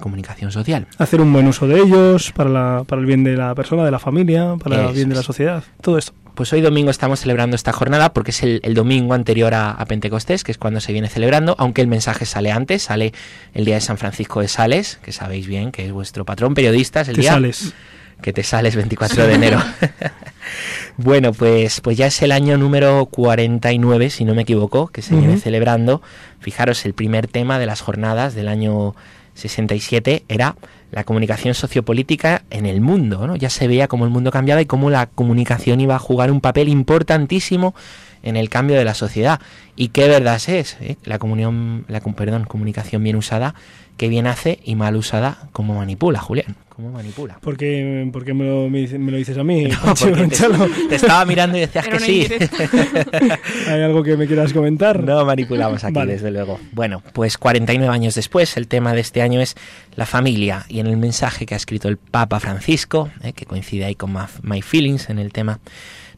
[0.00, 0.86] comunicación social.
[0.98, 4.00] Hacer un buen uso de ellos para, para el bien de la persona, de la
[4.00, 6.14] familia, para el bien de la sociedad, todo esto.
[6.34, 10.50] Pues hoy domingo estamos celebrando esta jornada porque es el, domingo anterior a, Pentecostés, que
[10.50, 13.12] es cuando se viene celebrando, aunque el mensaje sale antes, sale
[13.52, 17.02] el día de San Francisco de Sales, que sabéis bien que es vuestro patrón periodista,
[17.02, 17.72] es el día sales.
[18.20, 19.62] que te sales 24 de enero.
[20.96, 25.14] bueno, pues, pues ya es el año número 49, si no me equivoco, que se
[25.14, 26.02] viene celebrando.
[26.40, 28.96] Fijaros, el primer tema de las jornadas del año
[29.34, 30.56] 67 era
[30.94, 33.26] la comunicación sociopolítica en el mundo.
[33.26, 33.34] ¿no?
[33.34, 36.40] Ya se veía cómo el mundo cambiaba y cómo la comunicación iba a jugar un
[36.40, 37.74] papel importantísimo
[38.22, 39.40] en el cambio de la sociedad.
[39.74, 40.96] Y qué verdad es, ¿eh?
[41.02, 43.56] la, comunión, la perdón, comunicación bien usada,
[43.96, 46.54] que bien hace y mal usada, como manipula, Julián.
[46.76, 47.38] ¿Cómo manipula?
[47.38, 49.68] ¿Por qué, me, lo, me, lo, dices a mí?
[50.88, 52.26] te, estaba mirando y decías que sí.
[53.68, 55.04] ¿Hay algo que me quieras comentar?
[55.04, 56.58] No manipulamos aquí, desde luego.
[56.72, 59.54] Bueno, pues 49 años después, el tema de este año es
[59.94, 60.66] la familia.
[60.68, 64.12] Y en el mensaje que ha escrito el Papa Francisco, eh, que coincide ahí con
[64.42, 65.60] My Feelings en el tema,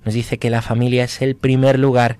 [0.07, 2.17] nos dice que la familia es el primer lugar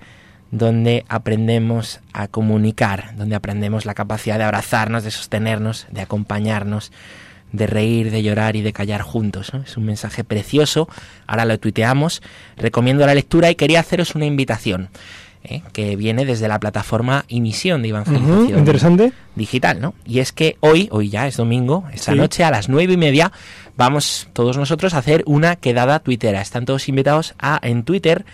[0.51, 6.91] donde aprendemos a comunicar, donde aprendemos la capacidad de abrazarnos, de sostenernos, de acompañarnos,
[7.51, 9.51] de reír, de llorar y de callar juntos.
[9.65, 10.87] Es un mensaje precioso,
[11.25, 12.21] ahora lo tuiteamos,
[12.57, 14.89] recomiendo la lectura y quería haceros una invitación.
[15.43, 15.61] ¿eh?
[15.73, 19.13] que viene desde la plataforma Emisión de Evangelización interesante.
[19.35, 19.93] Digital, ¿no?
[20.05, 23.31] Y es que hoy, hoy ya es domingo, esta noche a las nueve y media,
[23.75, 26.41] vamos todos nosotros a hacer una quedada tuitera.
[26.41, 28.25] Están todos invitados a en Twitter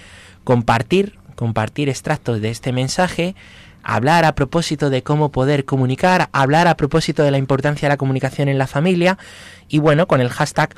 [0.43, 3.35] compartir, compartir extractos de este mensaje,
[3.83, 7.97] hablar a propósito de cómo poder comunicar, hablar a propósito de la importancia de la
[7.97, 9.17] comunicación en la familia
[9.67, 10.73] y bueno, con el hashtag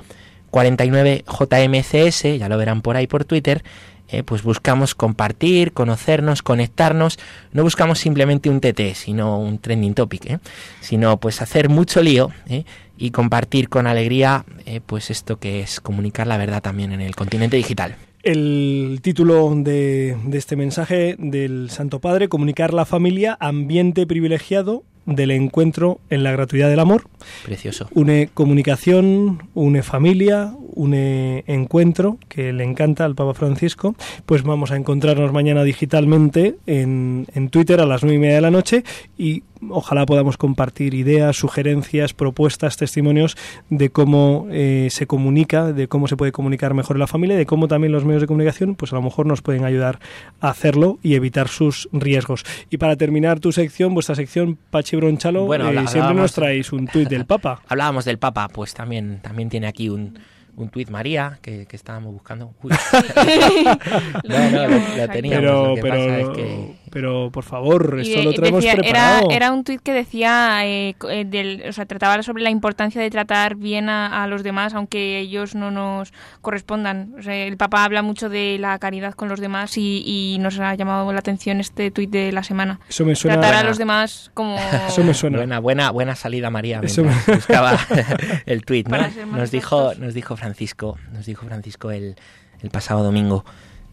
[0.51, 3.63] 49JMCS, ya lo verán por ahí por Twitter,
[4.07, 7.17] eh, pues buscamos compartir, conocernos, conectarnos,
[7.51, 10.39] no buscamos simplemente un TT, sino un trending topic, ¿eh?
[10.79, 12.65] sino pues hacer mucho lío ¿eh?
[12.97, 14.45] y compartir con alegría
[14.85, 17.95] pues esto que es comunicar la verdad también en el continente digital.
[18.25, 25.99] El título de, este mensaje del Santo Padre, comunicar la familia, ambiente privilegiado del encuentro
[26.09, 27.03] en la gratuidad del amor.
[27.43, 27.87] Precioso.
[27.93, 33.95] Une comunicación, une familia, une encuentro, que le encanta al Papa Francisco.
[34.25, 38.41] Pues vamos a encontrarnos mañana digitalmente en, en Twitter a las nueve y media de
[38.41, 38.83] la noche
[39.17, 43.37] y ojalá podamos compartir ideas, sugerencias, propuestas, testimonios
[43.69, 47.45] de cómo eh, se comunica, de cómo se puede comunicar mejor en la familia, de
[47.45, 49.99] cómo también los medios de comunicación, pues a lo mejor nos pueden ayudar
[50.39, 52.43] a hacerlo y evitar sus riesgos.
[52.69, 56.87] Y para terminar tu sección, vuestra sección, Pachi Bronchalo, bueno, eh, siempre nos traéis un
[56.87, 57.61] tuit del Papa.
[57.67, 60.17] Hablábamos del Papa, pues también, también tiene aquí un
[60.57, 62.53] un tuit María que, que, estábamos buscando.
[62.63, 62.71] Uy.
[64.23, 65.41] no, no, lo, teníamos.
[65.41, 66.75] Pero, pero, que...
[66.95, 69.25] pero por favor, esto lo tenemos decía, preparado.
[69.25, 73.09] Era, era un tuit que decía, eh, del, o sea, trataba sobre la importancia de
[73.09, 77.13] tratar bien a, a, los demás, aunque ellos no nos correspondan.
[77.19, 80.57] O sea, el Papa habla mucho de la caridad con los demás y, y nos
[80.57, 82.79] ha llamado la atención este tuit de la semana.
[82.87, 83.41] Eso me suena.
[83.41, 83.67] Tratar buena.
[83.67, 84.57] a los demás como.
[84.87, 85.39] Eso me suena.
[85.39, 86.79] Buena, buena, buena salida, María.
[86.81, 87.13] Eso me...
[87.27, 87.77] buscaba
[88.45, 88.99] el tuit, ¿no?
[89.35, 92.15] Nos dijo, nos dijo Francisco, nos dijo Francisco el,
[92.61, 93.43] el pasado domingo.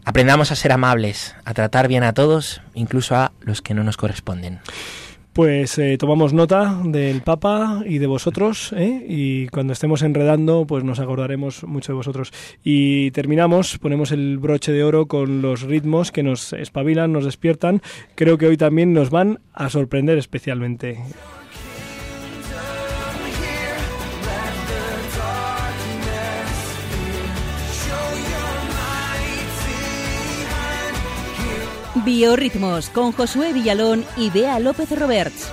[0.05, 3.97] Aprendamos a ser amables, a tratar bien a todos, incluso a los que no nos
[3.97, 4.61] corresponden.
[5.33, 9.07] Pues eh, tomamos nota del Papa y de vosotros, ¿eh?
[9.09, 12.33] y cuando estemos enredando, pues nos acordaremos mucho de vosotros.
[12.63, 17.81] Y terminamos, ponemos el broche de oro con los ritmos que nos espabilan, nos despiertan.
[18.15, 20.99] Creo que hoy también nos van a sorprender especialmente.
[32.05, 35.51] Biorritmos con Josué Villalón y Bea López Roberts.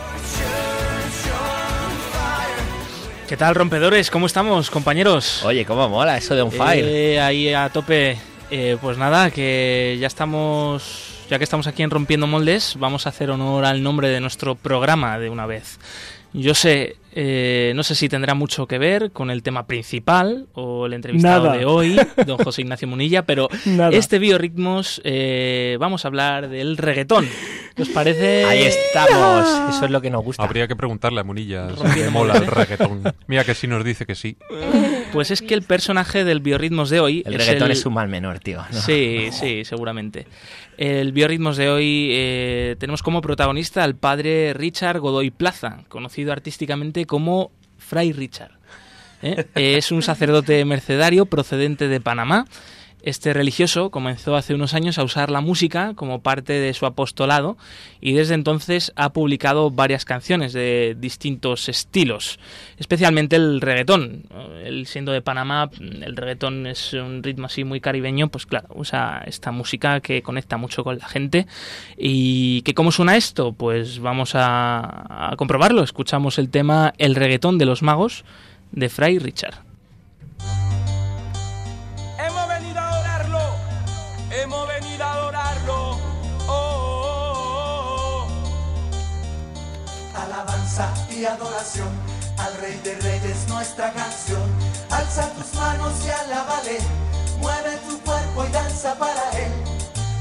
[3.28, 4.10] ¿Qué tal, rompedores?
[4.10, 5.43] ¿Cómo estamos, compañeros?
[5.45, 6.84] Oye, cómo mola eso de On Fire.
[6.88, 8.18] Eh, ahí a tope.
[8.50, 13.10] Eh, pues nada, que ya estamos, ya que estamos aquí en Rompiendo Moldes, vamos a
[13.10, 15.78] hacer honor al nombre de nuestro programa de una vez.
[16.34, 20.86] Yo sé, eh, no sé si tendrá mucho que ver con el tema principal o
[20.86, 21.57] el entrevistado Nada.
[21.57, 23.89] de hoy, don José Ignacio Munilla, pero Nada.
[23.89, 27.28] este Biorritmos eh, vamos a hablar del reggaetón.
[27.76, 28.45] ¿Qué os parece?
[28.45, 30.41] Ahí estamos, eso es lo que nos gusta.
[30.41, 32.47] Habría que preguntarle a Munilla si mola el ¿eh?
[32.47, 33.03] reggaetón.
[33.28, 34.38] Mira que sí nos dice que sí.
[35.12, 37.93] Pues es que el personaje del Biorritmos de hoy El es reggaetón el- es un
[37.93, 38.64] mal menor, tío.
[38.72, 38.80] ¿no?
[38.80, 40.28] Sí, sí, seguramente.
[40.78, 47.05] El Biorritmos de hoy eh, tenemos como protagonista al padre Richard Godoy Plaza, conocido artísticamente
[47.05, 48.51] como Fray Richard.
[49.22, 49.45] ¿eh?
[49.55, 52.45] Es un sacerdote mercedario procedente de Panamá.
[53.02, 57.58] Este religioso comenzó hace unos años a usar la música como parte de su apostolado
[58.02, 62.39] y desde entonces ha publicado varias canciones de distintos estilos,
[62.78, 64.24] especialmente el reggaetón.
[64.66, 69.24] Él siendo de Panamá, el reggaetón es un ritmo así muy caribeño, pues claro, usa
[69.26, 71.47] esta música que conecta mucho con la gente.
[71.97, 73.54] ¿Y que cómo suena esto?
[73.54, 75.84] Pues vamos a, a comprobarlo.
[75.84, 78.26] Escuchamos el tema El reggaetón de los magos
[78.74, 79.68] de Fray Richard.
[90.80, 91.90] Alabanza y adoración
[92.38, 94.50] al Rey de Reyes, nuestra canción.
[94.90, 96.78] Alza tus manos y alábale.
[97.40, 99.52] Mueve tu cuerpo y danza para Él.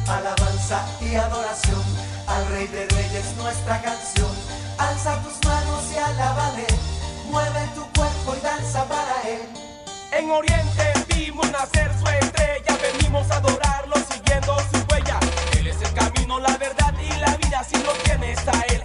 [0.09, 1.85] Alabanza y adoración
[2.27, 4.31] al Rey de Reyes, nuestra canción.
[4.79, 6.67] Alza tus manos y alábale.
[7.31, 9.43] Mueve tu cuerpo y danza para Él.
[10.11, 15.21] En Oriente vimos nacer su estrella, venimos a adorarlo siguiendo su huella.
[15.57, 17.63] Él es el camino, la verdad y la vida.
[17.63, 18.83] Si lo tienes a Él,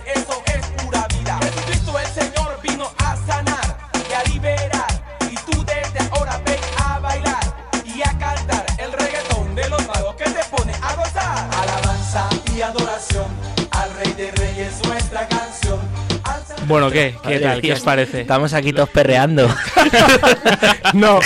[16.67, 17.15] Bueno, ¿qué?
[17.27, 17.61] ¿Qué tal?
[17.61, 18.21] ¿Qué os parece?
[18.21, 19.47] Estamos aquí todos perreando.
[20.93, 21.19] No,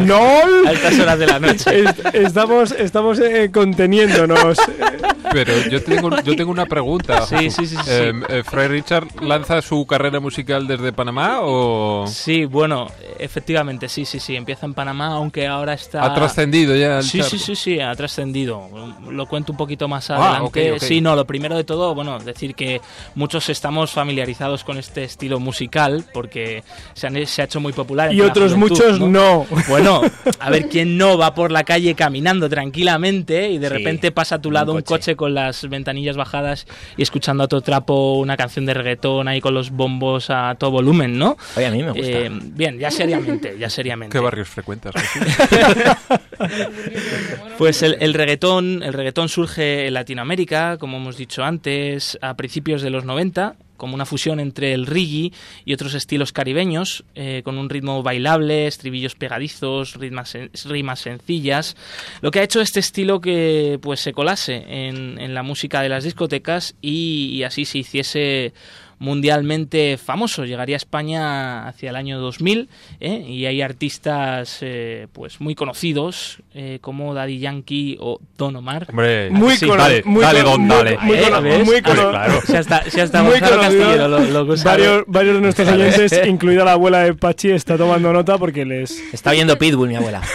[0.00, 0.22] no.
[0.66, 1.80] A estas horas de la noche.
[1.80, 4.58] Est- estamos estamos eh, conteniéndonos.
[5.32, 7.22] Pero yo tengo, yo tengo una pregunta.
[7.22, 7.90] Sí, sí, sí, sí.
[7.90, 12.04] Eh, eh, ¿Fray Richard lanza su carrera musical desde Panamá o...?
[12.06, 12.88] Sí, bueno,
[13.24, 14.36] efectivamente, sí, sí, sí.
[14.36, 16.04] Empieza en Panamá, aunque ahora está...
[16.04, 17.30] ¿Ha trascendido ya el Sí, charco?
[17.30, 18.68] sí, sí, sí, ha trascendido.
[19.10, 20.78] Lo cuento un poquito más Ah, adelante.
[20.80, 22.80] Sí, no, lo primero de todo, bueno, decir que
[23.14, 26.62] muchos estamos familiarizados con este estilo musical porque
[26.94, 28.12] se, han- se ha hecho muy popular.
[28.12, 29.46] Y otros juventud, muchos no.
[29.68, 30.02] Bueno,
[30.38, 34.36] a ver quién no va por la calle caminando tranquilamente y de Sí, repente pasa
[34.36, 35.16] a tu lado un un coche.
[35.16, 36.66] con las ventanillas bajadas
[36.96, 40.70] y escuchando a todo trapo una canción de reggaetón ahí con los bombos a todo
[40.72, 41.36] volumen, ¿no?
[41.56, 42.06] Oye, a mí me gusta.
[42.06, 42.90] Eh, bien, ya
[43.20, 44.12] seriamente, ya seriamente.
[44.16, 44.94] ¿Qué barrios frecuentas?
[47.58, 52.82] Pues el, el reggaetón, el reggaetón surge en Latinoamérica, como hemos dicho antes, a principios
[52.82, 55.32] de los 90, como una fusión entre el reggae
[55.64, 61.76] y otros estilos caribeños, eh, con un ritmo bailable, estribillos pegadizos, ritmas, sen- rimas sencillas,
[62.22, 65.88] lo que ha hecho este estilo que pues se colase en, en la música de
[65.88, 68.52] las discotecas y, y así se hiciese
[68.98, 70.44] mundialmente famoso.
[70.44, 72.68] Llegaría a España hacia el año 2000
[73.00, 73.24] ¿eh?
[73.28, 78.86] y hay artistas eh, pues muy conocidos eh, como Daddy Yankee o Don Omar.
[78.90, 80.98] Hombre, Muy sí, dale, muy dale, cono- don, muy- dale.
[81.40, 81.64] muy ¿Eh?
[81.64, 82.40] muy cono- claro.
[82.46, 83.80] Si hasta, si hasta Muy Gonzalo conocido.
[83.84, 84.82] Castillero lo, lo sabe.
[84.82, 88.98] varios, varios de nuestros oyentes, incluida la abuela de Pachi, está tomando nota porque les...
[89.14, 90.22] Está viendo Pitbull, mi abuela.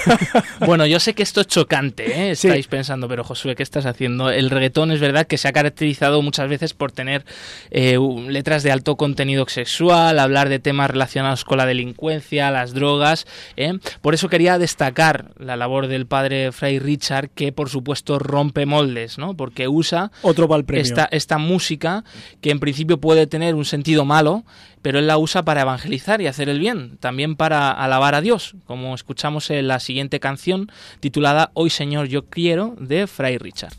[0.65, 2.35] Bueno, yo sé que esto es chocante, ¿eh?
[2.35, 2.47] Sí.
[2.47, 4.29] estáis pensando, pero Josué, ¿qué estás haciendo?
[4.29, 7.25] El reggaetón es verdad que se ha caracterizado muchas veces por tener
[7.71, 12.73] eh, u- letras de alto contenido sexual, hablar de temas relacionados con la delincuencia, las
[12.73, 13.27] drogas.
[13.57, 13.77] ¿eh?
[14.01, 19.19] Por eso quería destacar la labor del padre Fray Richard, que por supuesto rompe moldes,
[19.19, 19.35] ¿no?
[19.35, 22.03] Porque usa Otro esta, esta música
[22.41, 24.45] que en principio puede tener un sentido malo,
[24.81, 28.55] pero él la usa para evangelizar y hacer el bien, también para alabar a Dios,
[28.65, 30.71] como escuchamos en la siguiente canción
[31.01, 33.73] titulada Hoy Señor yo quiero de Fray Richard.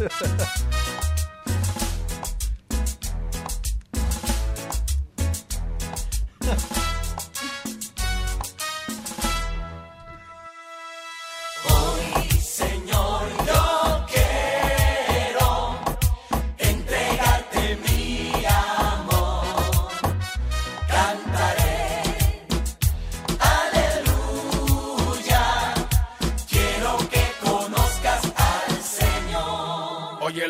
[0.00, 0.59] 是 的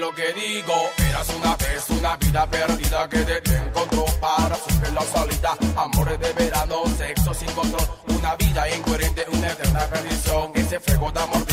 [0.01, 5.03] lo que digo, eras una vez una vida perdida que te, encontró para siempre la
[5.03, 5.57] salida.
[5.77, 10.53] Amores de verano, sexo sin control, una vida incoherente, una eterna perdición.
[10.55, 11.50] Ese fuego de amor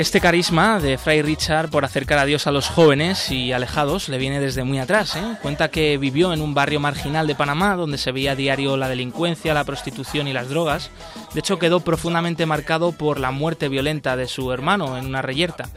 [0.00, 4.16] Este carisma de Fray Richard por acercar a Dios a los jóvenes y alejados le
[4.16, 5.14] viene desde muy atrás.
[5.14, 5.36] ¿eh?
[5.42, 8.88] Cuenta que vivió en un barrio marginal de Panamá donde se veía a diario la
[8.88, 10.90] delincuencia, la prostitución y las drogas.
[11.34, 15.68] De hecho, quedó profundamente marcado por la muerte violenta de su hermano en una reyerta.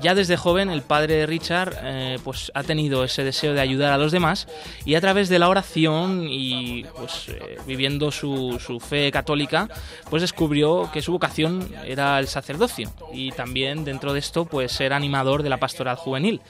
[0.00, 3.92] Ya desde joven el padre de Richard eh, pues ha tenido ese deseo de ayudar
[3.92, 4.48] a los demás
[4.86, 9.68] y a través de la oración y pues eh, viviendo su, fe católica
[10.08, 14.92] pues descubrió que su vocación era el sacerdocio y también dentro de esto pues ser
[14.92, 16.40] animador de la pastoral juvenil.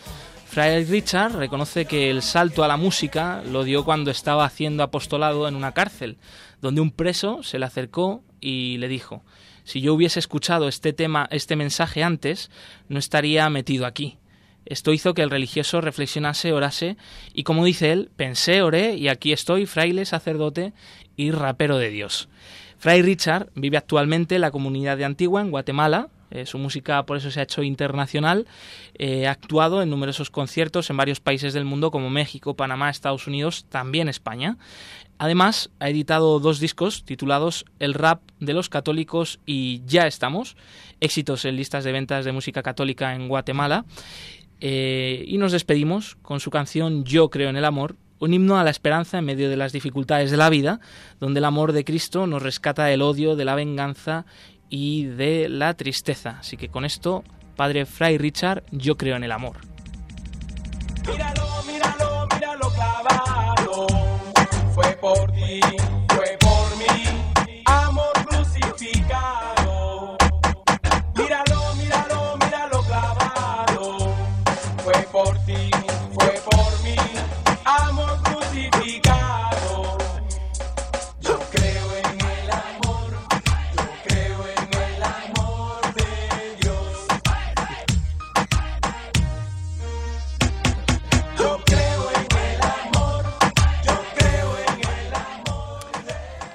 [0.46, 5.46] Fray Richard reconoce que el salto a la música lo dio cuando estaba haciendo apostolado
[5.46, 6.18] en una cárcel,
[6.60, 9.22] donde un preso se le acercó y le dijo,
[9.70, 12.50] si yo hubiese escuchado este tema, este mensaje antes,
[12.88, 14.18] no estaría metido aquí.
[14.66, 16.96] Esto hizo que el religioso reflexionase, orase,
[17.32, 20.72] y como dice él, pensé, oré, y aquí estoy, fraile, sacerdote
[21.14, 22.28] y rapero de Dios.
[22.78, 26.08] Fray Richard vive actualmente en la comunidad de Antigua, en Guatemala.
[26.32, 28.46] Eh, su música por eso se ha hecho internacional.
[28.94, 33.28] Eh, ha actuado en numerosos conciertos en varios países del mundo como México, Panamá, Estados
[33.28, 34.56] Unidos, también España.
[35.20, 40.56] Además, ha editado dos discos titulados El rap de los católicos y Ya estamos,
[40.98, 43.84] éxitos en listas de ventas de música católica en Guatemala.
[44.62, 48.64] Eh, y nos despedimos con su canción Yo creo en el amor, un himno a
[48.64, 50.80] la esperanza en medio de las dificultades de la vida,
[51.20, 54.24] donde el amor de Cristo nos rescata del odio, de la venganza
[54.70, 56.38] y de la tristeza.
[56.40, 57.24] Así que con esto,
[57.56, 59.58] Padre Fray Richard, yo creo en el amor.
[65.58, 65.89] Por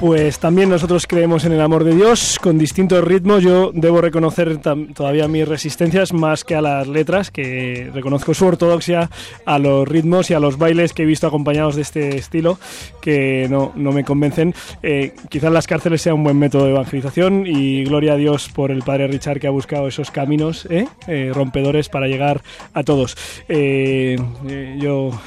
[0.06, 3.42] Pues también nosotros creemos en el amor de Dios con distintos ritmos.
[3.42, 9.10] Yo debo reconocer todavía mis resistencias más que a las letras, que reconozco su ortodoxia
[9.48, 12.60] a los ritmos y a los bailes que he visto acompañados de este estilo,
[13.02, 14.54] que no, no me convencen.
[14.84, 18.70] Eh, quizás las cárceles sea un buen método de evangelización y gloria a Dios por
[18.70, 20.86] el padre Richard que ha buscado esos caminos ¿eh?
[21.08, 22.44] Eh, rompedores para llegar
[22.76, 23.18] a todos.
[23.50, 25.20] Eh, eh, yo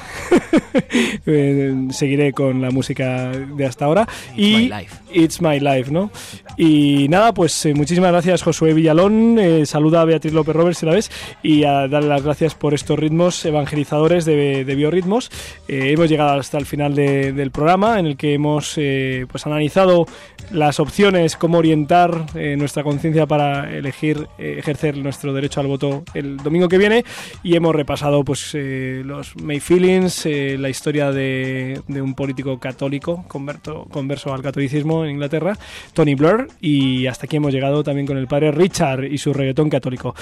[1.91, 4.07] seguiré con la música de hasta ahora
[4.37, 4.95] y life.
[5.11, 6.11] It's My Life, ¿no?
[6.57, 10.91] Y nada, pues eh, muchísimas gracias Josué Villalón, eh, saluda a Beatriz López Roberts la
[10.93, 11.09] ves
[11.41, 15.31] y a darle las gracias por estos ritmos evangelizadores de, de biorritmos.
[15.67, 19.45] Eh, hemos llegado hasta el final de- del programa en el que hemos eh, pues
[19.45, 20.05] analizado
[20.51, 26.03] las opciones, cómo orientar eh, nuestra conciencia para elegir, eh, ejercer nuestro derecho al voto
[26.13, 27.03] el domingo que viene
[27.43, 33.87] y hemos repasado pues los May Feelings, la historia de, de un político católico converto,
[33.89, 35.57] converso al catolicismo en Inglaterra,
[35.93, 39.69] Tony Blair y hasta aquí hemos llegado también con el padre Richard y su reggaetón
[39.69, 40.15] católico.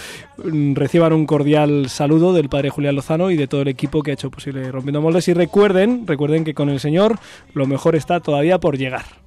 [0.43, 4.11] Mm, Reciban un cordial saludo del padre Julián Lozano y de todo el equipo que
[4.11, 7.17] ha hecho posible Rompiendo Moldes y recuerden, recuerden que con el Señor
[7.53, 9.26] lo mejor está todavía por llegar.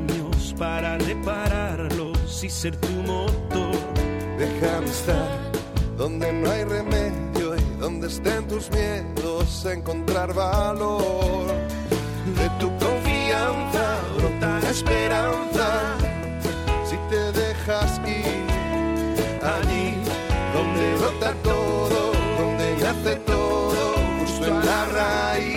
[0.61, 3.75] para repararlos y ser tu motor.
[4.37, 5.39] Déjame estar
[5.97, 11.47] donde no hay remedio y donde estén tus miedos, encontrar valor.
[12.39, 13.85] De tu confianza
[14.15, 15.67] brota la esperanza.
[16.87, 18.45] Si te dejas ir
[19.41, 19.95] allí
[20.53, 25.50] donde brota todo, donde nace todo, justo en la raíz.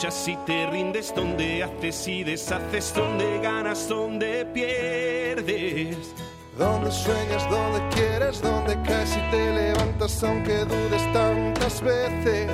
[0.00, 6.14] Luchas y te rindes, donde haces y deshaces, donde ganas, donde pierdes.
[6.56, 12.48] Donde sueñas, donde quieres, donde caes y te levantas aunque dudes tantas veces.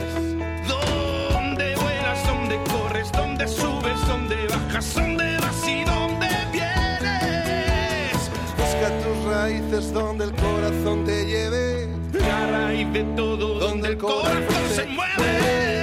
[0.66, 8.30] Donde vuelas, donde corres, donde subes, donde bajas, donde vas y donde vienes.
[8.58, 11.88] Busca tus raíces donde el corazón te lleve.
[12.12, 15.75] La raíz de todo, donde el corazón se mueve.